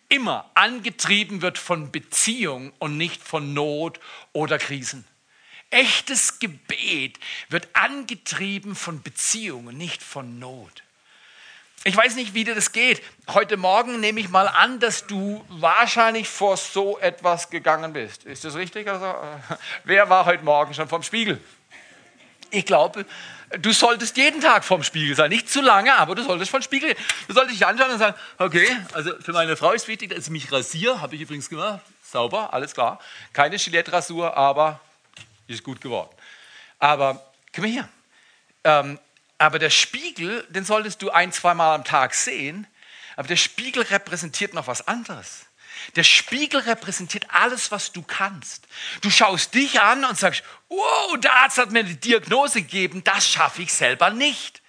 [0.09, 4.01] immer angetrieben wird von Beziehung und nicht von Not
[4.33, 5.05] oder Krisen.
[5.71, 7.19] Echtes Gebet
[7.51, 10.83] wird angetrieben von Beziehung und nicht von Not.
[11.85, 13.03] Ich weiß nicht, wie dir das geht.
[13.29, 18.25] Heute Morgen nehme ich mal an, dass du wahrscheinlich vor so etwas gegangen bist.
[18.25, 18.89] Ist das richtig?
[18.89, 19.15] Also,
[19.85, 21.41] wer war heute Morgen schon vom Spiegel?
[22.51, 23.05] Ich glaube,
[23.59, 25.31] du solltest jeden Tag vorm Spiegel sein.
[25.31, 26.95] Nicht zu lange, aber du solltest vom Spiegel.
[27.27, 30.31] Du solltest dich anschauen und sagen, okay, also für meine Frau ist wichtig, dass ich
[30.31, 31.01] mich rasiere.
[31.01, 31.81] Habe ich übrigens gemacht.
[32.03, 33.01] Sauber, alles klar.
[33.33, 34.81] Keine Gillette-Rasur, aber
[35.47, 36.11] ist gut geworden.
[36.79, 37.89] Aber komm hier.
[38.65, 38.99] Ähm,
[39.39, 42.67] aber der Spiegel, den solltest du ein, zweimal am Tag sehen.
[43.17, 45.48] Aber der Spiegel repräsentiert noch was anderes.
[45.97, 48.67] Der Spiegel repräsentiert alles, was du kannst.
[49.01, 53.29] Du schaust dich an und sagst, oh, der Arzt hat mir eine Diagnose gegeben, das
[53.29, 54.63] schaffe ich selber nicht.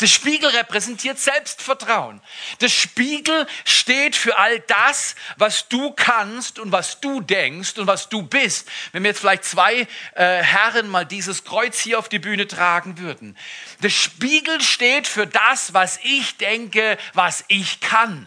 [0.00, 2.22] Der Spiegel repräsentiert Selbstvertrauen.
[2.62, 8.08] Der Spiegel steht für all das, was du kannst und was du denkst und was
[8.08, 8.66] du bist.
[8.92, 12.98] Wenn wir jetzt vielleicht zwei äh, Herren mal dieses Kreuz hier auf die Bühne tragen
[12.98, 13.36] würden.
[13.82, 18.26] Der Spiegel steht für das, was ich denke, was ich kann.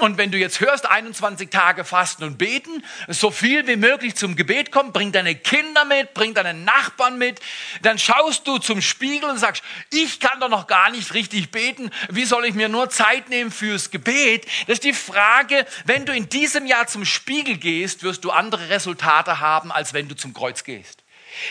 [0.00, 4.36] Und wenn du jetzt hörst, 21 Tage fasten und beten, so viel wie möglich zum
[4.36, 7.40] Gebet kommen, bring deine Kinder mit, bring deine Nachbarn mit,
[7.82, 11.90] dann schaust du zum Spiegel und sagst, ich kann doch noch gar nicht richtig beten,
[12.08, 14.46] wie soll ich mir nur Zeit nehmen fürs Gebet?
[14.66, 18.68] Das ist die Frage, wenn du in diesem Jahr zum Spiegel gehst, wirst du andere
[18.68, 21.01] Resultate haben, als wenn du zum Kreuz gehst.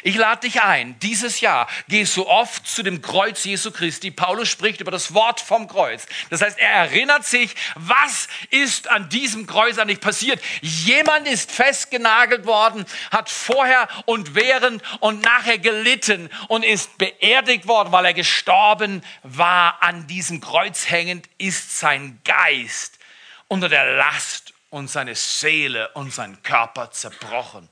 [0.03, 4.11] Ich lade dich ein, dieses Jahr geh so oft zu dem Kreuz Jesu Christi.
[4.11, 6.05] Paulus spricht über das Wort vom Kreuz.
[6.29, 10.41] Das heißt, er erinnert sich, was ist an diesem Kreuz eigentlich passiert.
[10.61, 17.91] Jemand ist festgenagelt worden, hat vorher und während und nachher gelitten und ist beerdigt worden,
[17.91, 19.81] weil er gestorben war.
[19.81, 22.99] An diesem Kreuz hängend ist sein Geist
[23.47, 27.69] unter der Last und seine Seele und sein Körper zerbrochen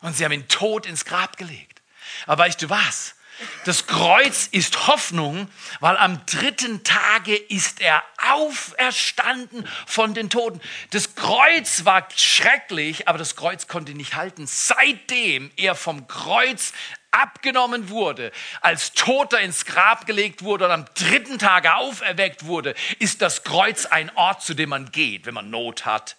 [0.00, 1.82] und sie haben ihn tot ins Grab gelegt.
[2.26, 3.14] Aber weißt du was?
[3.64, 5.48] Das Kreuz ist Hoffnung,
[5.80, 10.60] weil am dritten Tage ist er auferstanden von den Toten.
[10.90, 14.46] Das Kreuz war schrecklich, aber das Kreuz konnte nicht halten.
[14.46, 16.72] Seitdem er vom Kreuz
[17.12, 23.22] abgenommen wurde, als Toter ins Grab gelegt wurde und am dritten Tage auferweckt wurde, ist
[23.22, 26.16] das Kreuz ein Ort, zu dem man geht, wenn man Not hat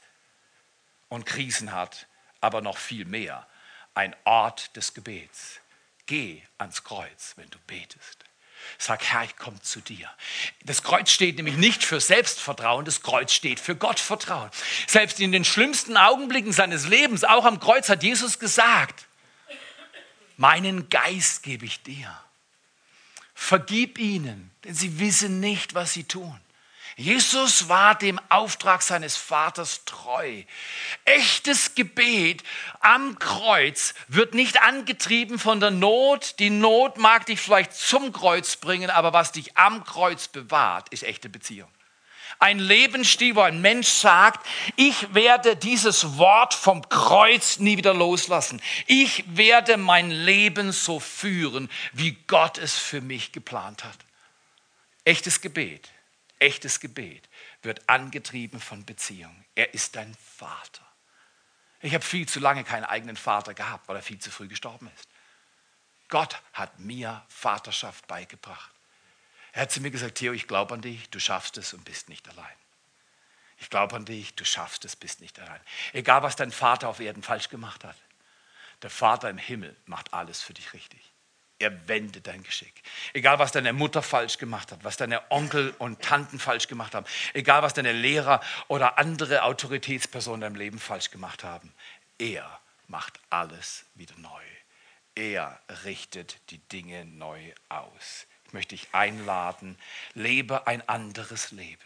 [1.07, 2.07] und Krisen hat,
[2.39, 3.47] aber noch viel mehr
[3.93, 5.59] ein Ort des Gebets.
[6.05, 8.25] Geh ans Kreuz, wenn du betest.
[8.77, 10.09] Sag, Herr, ich komme zu dir.
[10.63, 14.49] Das Kreuz steht nämlich nicht für Selbstvertrauen, das Kreuz steht für Gottvertrauen.
[14.87, 19.07] Selbst in den schlimmsten Augenblicken seines Lebens, auch am Kreuz, hat Jesus gesagt,
[20.37, 22.19] meinen Geist gebe ich dir.
[23.33, 26.39] Vergib ihnen, denn sie wissen nicht, was sie tun.
[26.97, 30.43] Jesus war dem Auftrag seines Vaters treu.
[31.05, 32.43] Echtes Gebet
[32.79, 36.39] am Kreuz wird nicht angetrieben von der Not.
[36.39, 41.03] Die Not mag dich vielleicht zum Kreuz bringen, aber was dich am Kreuz bewahrt, ist
[41.03, 41.69] echte Beziehung.
[42.39, 48.61] Ein Lebensstil, wo ein Mensch sagt, ich werde dieses Wort vom Kreuz nie wieder loslassen.
[48.87, 53.97] Ich werde mein Leben so führen, wie Gott es für mich geplant hat.
[55.05, 55.89] Echtes Gebet
[56.41, 57.29] Echtes Gebet
[57.61, 59.45] wird angetrieben von Beziehung.
[59.53, 60.81] Er ist dein Vater.
[61.81, 64.89] Ich habe viel zu lange keinen eigenen Vater gehabt, weil er viel zu früh gestorben
[64.95, 65.07] ist.
[66.09, 68.71] Gott hat mir Vaterschaft beigebracht.
[69.51, 72.09] Er hat zu mir gesagt, Theo, ich glaube an dich, du schaffst es und bist
[72.09, 72.55] nicht allein.
[73.59, 75.61] Ich glaube an dich, du schaffst es, bist nicht allein.
[75.93, 77.97] Egal, was dein Vater auf Erden falsch gemacht hat,
[78.81, 81.10] der Vater im Himmel macht alles für dich richtig
[81.61, 82.83] er wendet dein Geschick.
[83.13, 87.05] Egal, was deine Mutter falsch gemacht hat, was deine Onkel und Tanten falsch gemacht haben,
[87.33, 91.73] egal, was deine Lehrer oder andere Autoritätspersonen in deinem Leben falsch gemacht haben,
[92.17, 94.43] er macht alles wieder neu.
[95.15, 98.27] Er richtet die Dinge neu aus.
[98.45, 99.77] Ich möchte dich einladen,
[100.13, 101.79] lebe ein anderes Leben.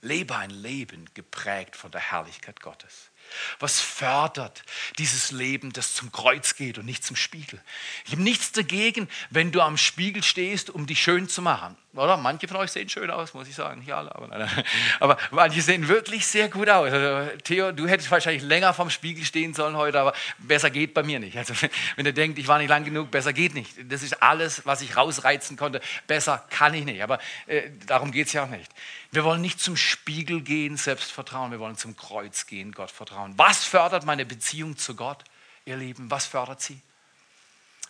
[0.00, 3.09] Lebe ein Leben geprägt von der Herrlichkeit Gottes.
[3.58, 4.62] Was fördert
[4.98, 7.60] dieses Leben, das zum Kreuz geht und nicht zum Spiegel?
[8.04, 11.76] Ich habe nichts dagegen, wenn du am Spiegel stehst, um dich schön zu machen.
[11.94, 12.16] Oder?
[12.16, 13.80] Manche von euch sehen schön aus, muss ich sagen.
[13.80, 14.64] Nicht aber, nein, nein.
[15.00, 16.92] aber manche sehen wirklich sehr gut aus.
[16.92, 21.02] Also, Theo, du hättest wahrscheinlich länger vom Spiegel stehen sollen heute, aber besser geht bei
[21.02, 21.36] mir nicht.
[21.36, 21.52] Also,
[21.96, 23.74] wenn ihr denkt, ich war nicht lang genug, besser geht nicht.
[23.90, 25.80] Das ist alles, was ich rausreizen konnte.
[26.06, 27.02] Besser kann ich nicht.
[27.02, 28.70] Aber äh, darum geht es ja auch nicht.
[29.10, 31.50] Wir wollen nicht zum Spiegel gehen, Selbstvertrauen.
[31.50, 33.19] Wir wollen zum Kreuz gehen, Gott vertrauen.
[33.36, 35.24] Was fördert meine Beziehung zu Gott,
[35.64, 36.10] ihr Lieben?
[36.10, 36.80] Was fördert sie?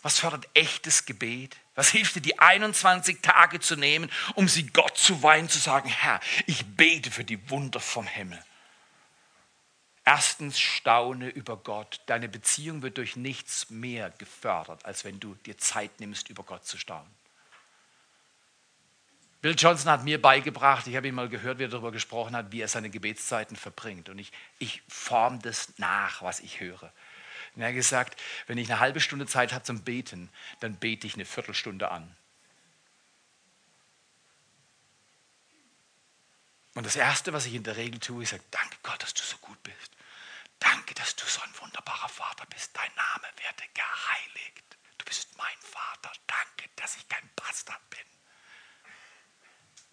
[0.03, 1.57] Was fördert echtes Gebet?
[1.75, 5.89] Was hilft dir, die 21 Tage zu nehmen, um sie Gott zu weihen, zu sagen,
[5.89, 8.43] Herr, ich bete für die Wunder vom Himmel.
[10.05, 12.01] Erstens staune über Gott.
[12.07, 16.67] Deine Beziehung wird durch nichts mehr gefördert, als wenn du dir Zeit nimmst, über Gott
[16.67, 17.20] zu staunen.
[19.41, 22.53] Bill Johnson hat mir beigebracht, ich habe ihn mal gehört, wie er darüber gesprochen hat,
[22.53, 24.11] wie er seine Gebetszeiten verbringt.
[24.11, 26.93] Und ich, ich forme das nach, was ich höre.
[27.55, 30.29] Und er hat gesagt, wenn ich eine halbe Stunde Zeit habe zum Beten,
[30.61, 32.15] dann bete ich eine Viertelstunde an.
[36.75, 39.37] Und das Erste, was ich in der Regel tue, sage, danke Gott, dass du so
[39.39, 39.91] gut bist.
[40.59, 42.77] Danke, dass du so ein wunderbarer Vater bist.
[42.77, 44.77] Dein Name werde geheiligt.
[44.99, 46.13] Du bist mein Vater.
[46.27, 48.20] Danke, dass ich kein Bastard bin.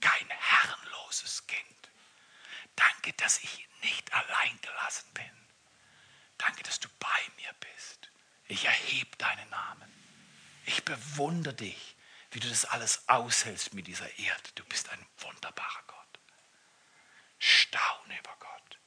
[0.01, 1.89] Kein herrenloses Kind.
[2.75, 5.47] Danke, dass ich nicht allein gelassen bin.
[6.37, 8.11] Danke, dass du bei mir bist.
[8.47, 9.91] Ich erhebe deinen Namen.
[10.65, 11.95] Ich bewundere dich,
[12.31, 14.51] wie du das alles aushältst mit dieser Erde.
[14.55, 16.19] Du bist ein wunderbarer Gott.
[17.39, 18.79] Staune über Gott.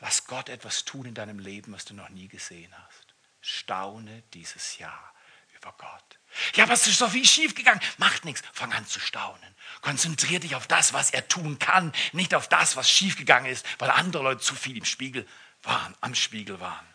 [0.00, 3.14] Lass Gott etwas tun in deinem Leben, was du noch nie gesehen hast.
[3.40, 5.14] Staune dieses Jahr
[5.64, 6.18] über Gott.
[6.54, 7.80] Ja, aber es ist so viel schiefgegangen.
[7.96, 8.42] Macht nichts.
[8.52, 9.54] Fang an zu staunen.
[9.80, 13.90] Konzentrier dich auf das, was er tun kann, nicht auf das, was schiefgegangen ist, weil
[13.90, 15.26] andere Leute zu viel im Spiegel
[15.62, 16.86] waren, am Spiegel waren,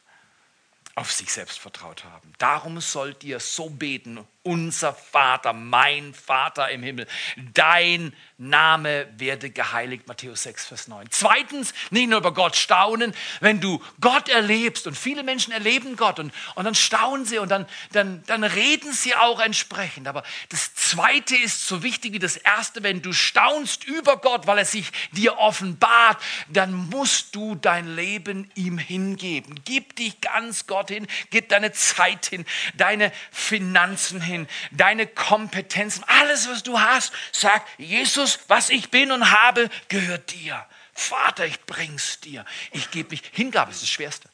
[0.95, 2.33] auf sich selbst vertraut haben.
[2.37, 7.07] Darum sollt ihr so beten, unser Vater, mein Vater im Himmel,
[7.53, 11.07] dein Name werde geheiligt, Matthäus 6, Vers 9.
[11.09, 16.19] Zweitens, nicht nur über Gott staunen, wenn du Gott erlebst und viele Menschen erleben Gott
[16.19, 20.07] und, und dann staunen sie und dann, dann, dann reden sie auch entsprechend.
[20.07, 24.59] Aber das Zweite ist so wichtig wie das Erste, wenn du staunst über Gott, weil
[24.59, 29.59] er sich dir offenbart, dann musst du dein Leben ihm hingeben.
[29.65, 34.28] Gib dich ganz Gott hin, gib deine Zeit hin, deine Finanzen hin,
[34.71, 37.13] deine Kompetenzen, alles, was du hast.
[37.31, 40.65] Sag, Jesus, was ich bin und habe, gehört dir.
[40.93, 42.45] Vater, ich bring's dir.
[42.71, 43.23] Ich gebe mich.
[43.31, 44.29] Hingabe ist das Schwerste.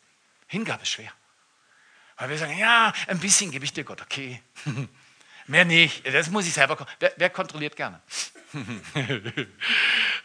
[0.47, 1.11] Hingabe ist schwer.
[2.17, 4.41] Weil wir sagen, ja, ein bisschen gebe ich dir Gott, okay.
[5.47, 6.05] Mehr nicht.
[6.07, 6.87] Das muss ich selber.
[6.99, 8.01] Wer, wer kontrolliert gerne?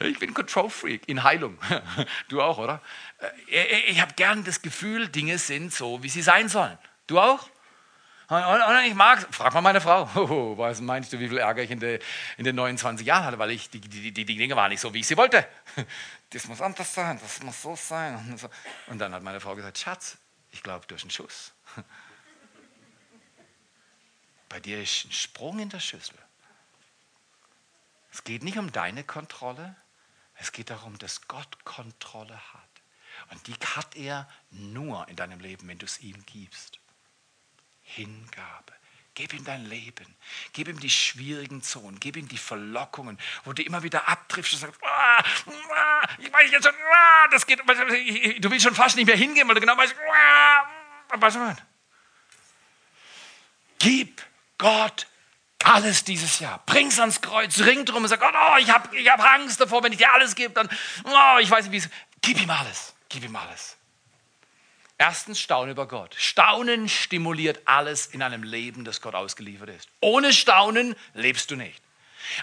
[0.01, 1.59] ich bin Control Freak in Heilung.
[2.29, 2.81] Du auch, oder?
[3.51, 6.79] Äh, ich habe gern das Gefühl, Dinge sind so, wie sie sein sollen.
[7.07, 7.51] Du auch?
[8.31, 11.65] Und, und ich mag, frag mal meine Frau, oh, was meinst du, wie viel Ärger
[11.65, 12.01] ich in, de,
[12.37, 14.95] in den 29 Jahren hatte, weil ich, die, die, die, die Dinge waren nicht so,
[14.95, 15.47] wie ich sie wollte.
[16.33, 18.15] Das muss anders sein, das muss so sein.
[18.15, 18.49] Und, so.
[18.87, 20.17] und dann hat meine Frau gesagt, Schatz,
[20.53, 21.53] ich glaube, du hast einen Schuss.
[24.49, 26.17] Bei dir ist ein Sprung in der Schüssel.
[28.13, 29.75] Es geht nicht um deine Kontrolle,
[30.37, 32.71] es geht darum, dass Gott Kontrolle hat.
[33.33, 36.80] Und die hat er nur in deinem Leben, wenn du es ihm gibst.
[37.95, 38.73] Hingabe.
[39.15, 40.07] Gib ihm dein Leben.
[40.53, 41.99] Gib ihm die schwierigen Zonen.
[42.01, 46.51] Gib ihm die Verlockungen, wo du immer wieder abtriffst und sagst, ah, ah, ich weiß
[46.51, 49.77] jetzt schon, ah, das geht, du willst schon fast nicht mehr hingehen, weil du genau
[49.77, 50.67] weißt, ah,
[51.17, 51.61] was man.
[53.79, 54.23] Gib
[54.57, 55.07] Gott
[55.65, 56.63] alles dieses Jahr.
[56.67, 59.93] Bring's ans Kreuz, ring drum und sag, oh, ich habe ich hab Angst davor, wenn
[59.93, 60.69] ich dir alles gebe, dann,
[61.05, 61.91] oh, ich weiß nicht, wie es.
[62.23, 62.95] Gib ihm alles.
[63.09, 63.77] Gib ihm alles.
[65.01, 66.15] Erstens Staunen über Gott.
[66.19, 69.89] Staunen stimuliert alles in einem Leben, das Gott ausgeliefert ist.
[70.01, 71.83] Ohne Staunen lebst du nicht.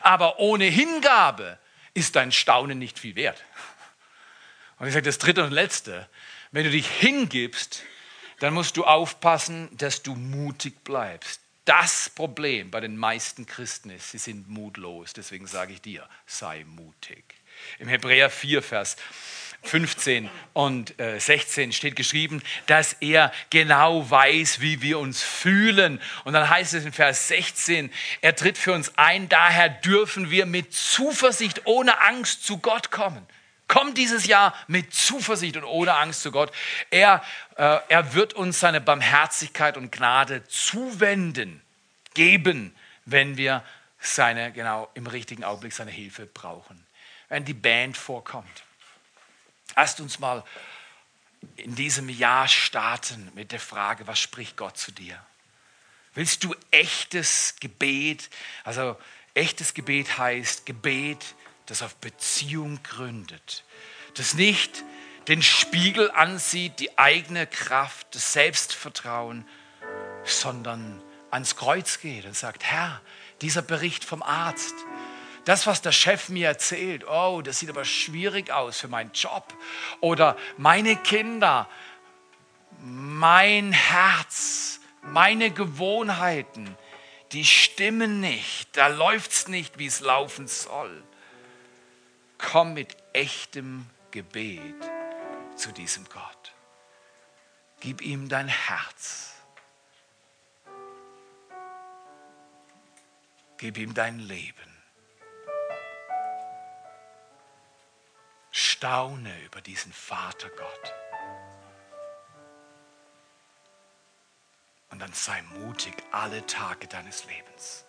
[0.02, 1.60] Aber ohne Hingabe
[1.94, 3.44] ist dein Staunen nicht viel wert.
[4.80, 6.10] Und ich sage das dritte und letzte,
[6.52, 7.84] wenn du dich hingibst,
[8.40, 11.42] dann musst du aufpassen, dass du mutig bleibst.
[11.66, 15.14] Das Problem bei den meisten Christen ist, sie sind mutlos.
[15.14, 17.37] Deswegen sage ich dir, sei mutig.
[17.80, 18.98] Im Hebräer 4, Vers
[19.64, 26.02] 15 und 16 äh, steht geschrieben, dass er genau weiß, wie wir uns fühlen.
[26.24, 27.92] Und dann heißt es in Vers 16,
[28.22, 33.26] er tritt für uns ein, daher dürfen wir mit Zuversicht, ohne Angst zu Gott kommen.
[33.68, 36.54] Kommt dieses Jahr mit Zuversicht und ohne Angst zu Gott.
[36.90, 37.22] Er,
[37.58, 41.62] äh, er wird uns seine Barmherzigkeit und Gnade zuwenden,
[42.14, 42.74] geben,
[43.06, 43.64] wenn wir
[44.00, 46.87] seine, genau im richtigen Augenblick seine Hilfe brauchen.
[47.30, 48.64] Wenn die Band vorkommt.
[49.76, 50.44] Lasst uns mal
[51.56, 55.24] in diesem Jahr starten mit der Frage, was spricht Gott zu dir?
[56.14, 58.30] Willst du echtes Gebet?
[58.64, 58.98] Also
[59.34, 61.36] echtes Gebet heißt Gebet,
[61.68, 63.64] das auf Beziehung gründet,
[64.16, 64.84] das nicht
[65.28, 69.46] den Spiegel ansieht, die eigene Kraft, das Selbstvertrauen,
[70.24, 73.02] sondern ans Kreuz geht und sagt, Herr,
[73.42, 74.74] dieser Bericht vom Arzt,
[75.48, 79.54] das, was der Chef mir erzählt, oh, das sieht aber schwierig aus für meinen Job.
[80.02, 81.70] Oder meine Kinder,
[82.82, 86.76] mein Herz, meine Gewohnheiten,
[87.32, 91.02] die stimmen nicht, da läuft es nicht, wie es laufen soll.
[92.38, 94.76] Komm mit echtem Gebet
[95.56, 96.54] zu diesem Gott.
[97.80, 99.34] Gib ihm dein Herz.
[103.58, 104.77] Gib ihm dein Leben.
[108.78, 110.94] Staune über diesen Vater Gott.
[114.92, 117.86] Und dann sei mutig alle Tage deines Lebens.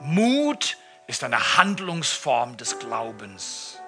[0.00, 3.78] Mut ist eine Handlungsform des Glaubens.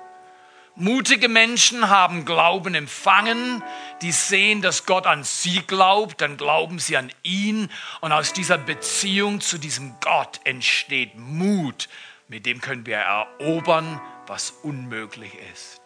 [0.74, 3.64] Mutige Menschen haben Glauben empfangen,
[4.02, 7.70] die sehen, dass Gott an sie glaubt, dann glauben sie an ihn
[8.02, 11.88] und aus dieser Beziehung zu diesem Gott entsteht Mut,
[12.28, 13.98] mit dem können wir erobern,
[14.28, 15.80] was unmöglich ist.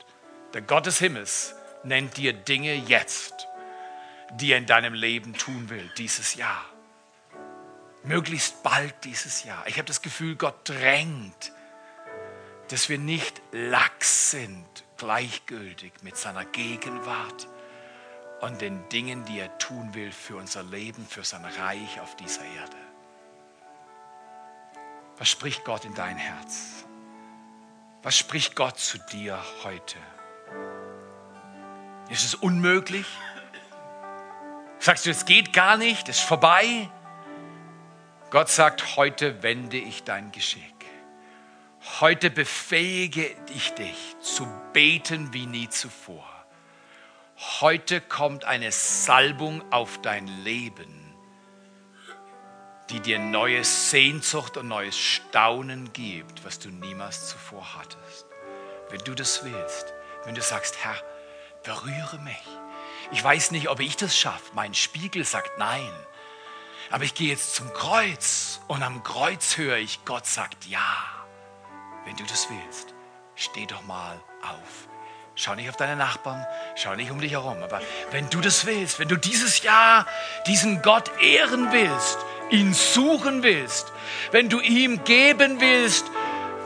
[0.53, 3.47] Der Gott des Himmels nennt dir Dinge jetzt,
[4.34, 6.64] die er in deinem Leben tun will, dieses Jahr.
[8.05, 9.66] Möglichst bald dieses Jahr.
[9.66, 11.53] Ich habe das Gefühl, Gott drängt,
[12.68, 14.66] dass wir nicht lax sind,
[14.97, 17.49] gleichgültig mit seiner Gegenwart
[18.40, 22.45] und den Dingen, die er tun will für unser Leben, für sein Reich auf dieser
[22.45, 22.76] Erde.
[25.18, 26.84] Was spricht Gott in dein Herz?
[28.03, 29.96] Was spricht Gott zu dir heute?
[32.11, 33.07] Ist es unmöglich?
[34.80, 36.90] Sagst du, es geht gar nicht, es ist vorbei?
[38.30, 40.62] Gott sagt, heute wende ich dein Geschick.
[42.00, 46.28] Heute befähige ich dich zu beten wie nie zuvor.
[47.61, 51.01] Heute kommt eine Salbung auf dein Leben,
[52.93, 58.26] die dir neue Sehnsucht und neues Staunen gibt, was du niemals zuvor hattest.
[58.90, 60.97] Wenn du das willst, wenn du sagst, Herr,
[61.64, 62.47] berühre mich.
[63.11, 64.53] Ich weiß nicht, ob ich das schaffe.
[64.55, 65.93] Mein Spiegel sagt nein.
[66.90, 71.07] Aber ich gehe jetzt zum Kreuz und am Kreuz höre ich, Gott sagt ja.
[72.05, 72.95] Wenn du das willst,
[73.34, 74.88] steh doch mal auf.
[75.34, 76.45] Schau nicht auf deine Nachbarn,
[76.76, 77.62] schau nicht um dich herum.
[77.62, 77.80] Aber
[78.11, 80.07] wenn du das willst, wenn du dieses Jahr
[80.47, 82.18] diesen Gott ehren willst,
[82.53, 83.92] ihn suchen willst,
[84.30, 86.05] wenn du ihm geben willst,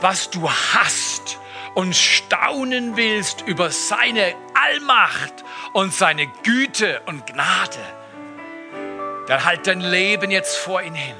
[0.01, 1.39] was du hast
[1.73, 7.79] und staunen willst über seine Allmacht und seine Güte und Gnade,
[9.27, 11.15] dann halt dein Leben jetzt vor ihn hin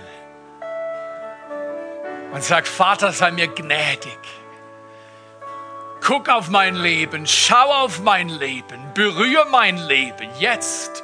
[2.34, 4.20] und sag, Vater, sei mir gnädig.
[6.02, 11.04] Guck auf mein Leben, schau auf mein Leben, berühre mein Leben jetzt.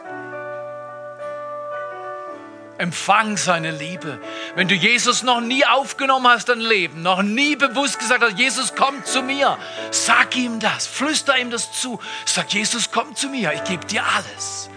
[2.80, 4.20] Empfang seine Liebe.
[4.56, 8.74] Wenn du Jesus noch nie aufgenommen hast, dein Leben, noch nie bewusst gesagt hast, Jesus,
[8.76, 9.58] komm zu mir,
[9.92, 12.00] sag ihm das, flüster ihm das zu.
[12.26, 14.70] Sag, Jesus, komm zu mir, ich gebe dir alles.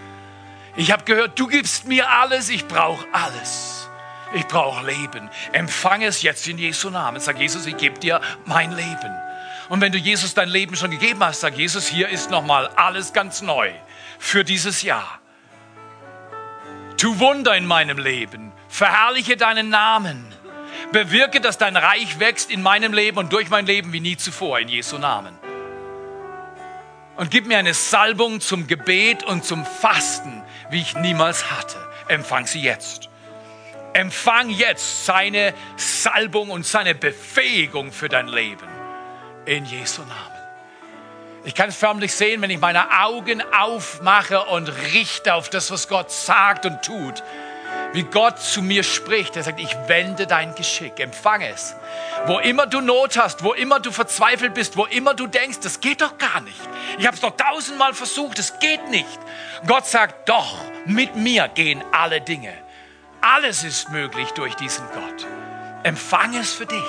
[0.75, 3.89] Ich habe gehört, du gibst mir alles, ich brauche alles.
[4.35, 5.29] Ich brauche Leben.
[5.53, 7.19] Empfange es jetzt in Jesu Namen.
[7.19, 9.15] Sag Jesus, ich gebe dir mein Leben.
[9.69, 13.11] Und wenn du Jesus dein Leben schon gegeben hast, sag Jesus, hier ist nochmal alles
[13.13, 13.71] ganz neu
[14.19, 15.19] für dieses Jahr.
[16.97, 18.51] Tu Wunder in meinem Leben.
[18.67, 20.33] Verherrliche deinen Namen.
[20.91, 24.59] Bewirke, dass dein Reich wächst in meinem Leben und durch mein Leben wie nie zuvor
[24.59, 25.37] in Jesu Namen
[27.17, 31.77] und gib mir eine Salbung zum Gebet und zum Fasten, wie ich niemals hatte.
[32.07, 33.09] Empfang sie jetzt.
[33.93, 38.67] Empfang jetzt seine Salbung und seine Befähigung für dein Leben.
[39.45, 40.46] In Jesu Namen.
[41.43, 45.87] Ich kann es förmlich sehen, wenn ich meine Augen aufmache und richte auf das, was
[45.87, 47.23] Gott sagt und tut
[47.93, 49.35] wie Gott zu mir spricht.
[49.35, 51.75] Er sagt, ich wende dein Geschick, empfange es.
[52.25, 55.79] Wo immer du Not hast, wo immer du verzweifelt bist, wo immer du denkst, das
[55.79, 56.59] geht doch gar nicht.
[56.97, 59.19] Ich habe es doch tausendmal versucht, es geht nicht.
[59.65, 62.53] Gott sagt, doch, mit mir gehen alle Dinge.
[63.21, 65.25] Alles ist möglich durch diesen Gott.
[65.83, 66.83] Empfange es für dich.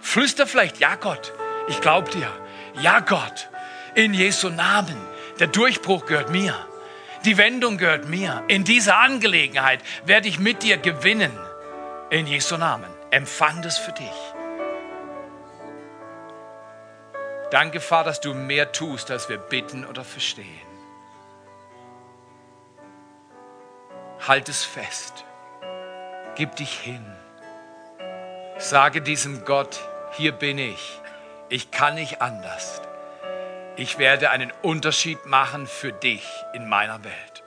[0.00, 1.32] Flüster vielleicht, ja Gott,
[1.68, 2.30] ich glaube dir.
[2.80, 3.48] Ja Gott,
[3.94, 4.96] in Jesu Namen.
[5.38, 6.54] Der Durchbruch gehört mir.
[7.24, 8.44] Die Wendung gehört mir.
[8.48, 11.32] In dieser Angelegenheit werde ich mit dir gewinnen.
[12.10, 12.90] In Jesu Namen.
[13.10, 14.34] Empfang das für dich.
[17.50, 20.46] Danke, Vater, dass du mehr tust, als wir bitten oder verstehen.
[24.26, 25.24] Halt es fest.
[26.34, 27.04] Gib dich hin.
[28.58, 29.80] Sage diesem Gott,
[30.12, 31.00] hier bin ich.
[31.48, 32.82] Ich kann nicht anders.
[33.76, 37.44] Ich werde einen Unterschied machen für dich in meiner Welt.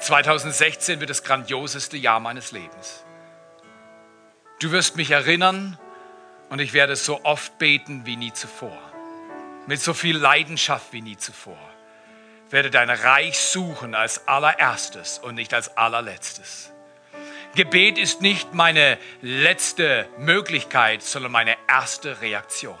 [0.00, 3.04] 2016 wird das grandioseste Jahr meines Lebens.
[4.60, 5.76] Du wirst mich erinnern
[6.48, 8.78] und ich werde so oft beten wie nie zuvor.
[9.66, 11.58] Mit so viel Leidenschaft wie nie zuvor.
[12.50, 16.72] werde dein Reich suchen als allererstes und nicht als allerletztes.
[17.56, 22.78] Gebet ist nicht meine letzte Möglichkeit, sondern meine erste Reaktion.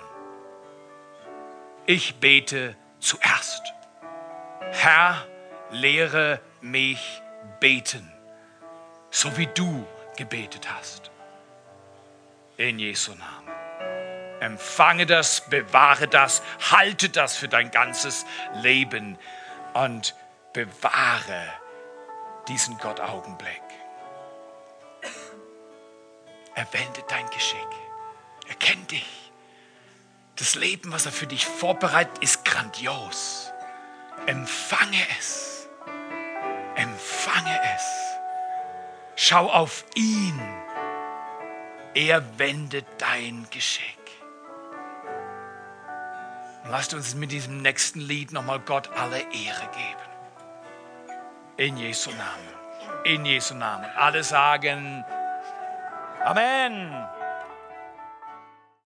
[1.86, 3.62] Ich bete zuerst.
[4.72, 5.26] Herr,
[5.70, 7.22] lehre mich
[7.58, 8.12] beten,
[9.10, 9.86] so wie du
[10.18, 11.10] gebetet hast.
[12.58, 14.40] In Jesu Namen.
[14.40, 18.26] Empfange das, bewahre das, halte das für dein ganzes
[18.60, 19.16] Leben
[19.72, 20.14] und
[20.52, 21.46] bewahre
[22.46, 23.62] diesen Gott-Augenblick.
[26.56, 27.68] Er wendet dein Geschick.
[28.48, 29.30] Er kennt dich.
[30.36, 33.52] Das Leben, was er für dich vorbereitet, ist grandios.
[34.26, 35.68] Empfange es.
[36.74, 37.82] Empfange es.
[39.16, 40.40] Schau auf ihn.
[41.94, 43.84] Er wendet dein Geschick.
[46.64, 51.16] Und lasst uns mit diesem nächsten Lied nochmal Gott alle Ehre geben.
[51.58, 53.04] In Jesu Namen.
[53.04, 53.90] In Jesu Namen.
[53.96, 55.04] Alle sagen
[56.26, 57.15] Amen.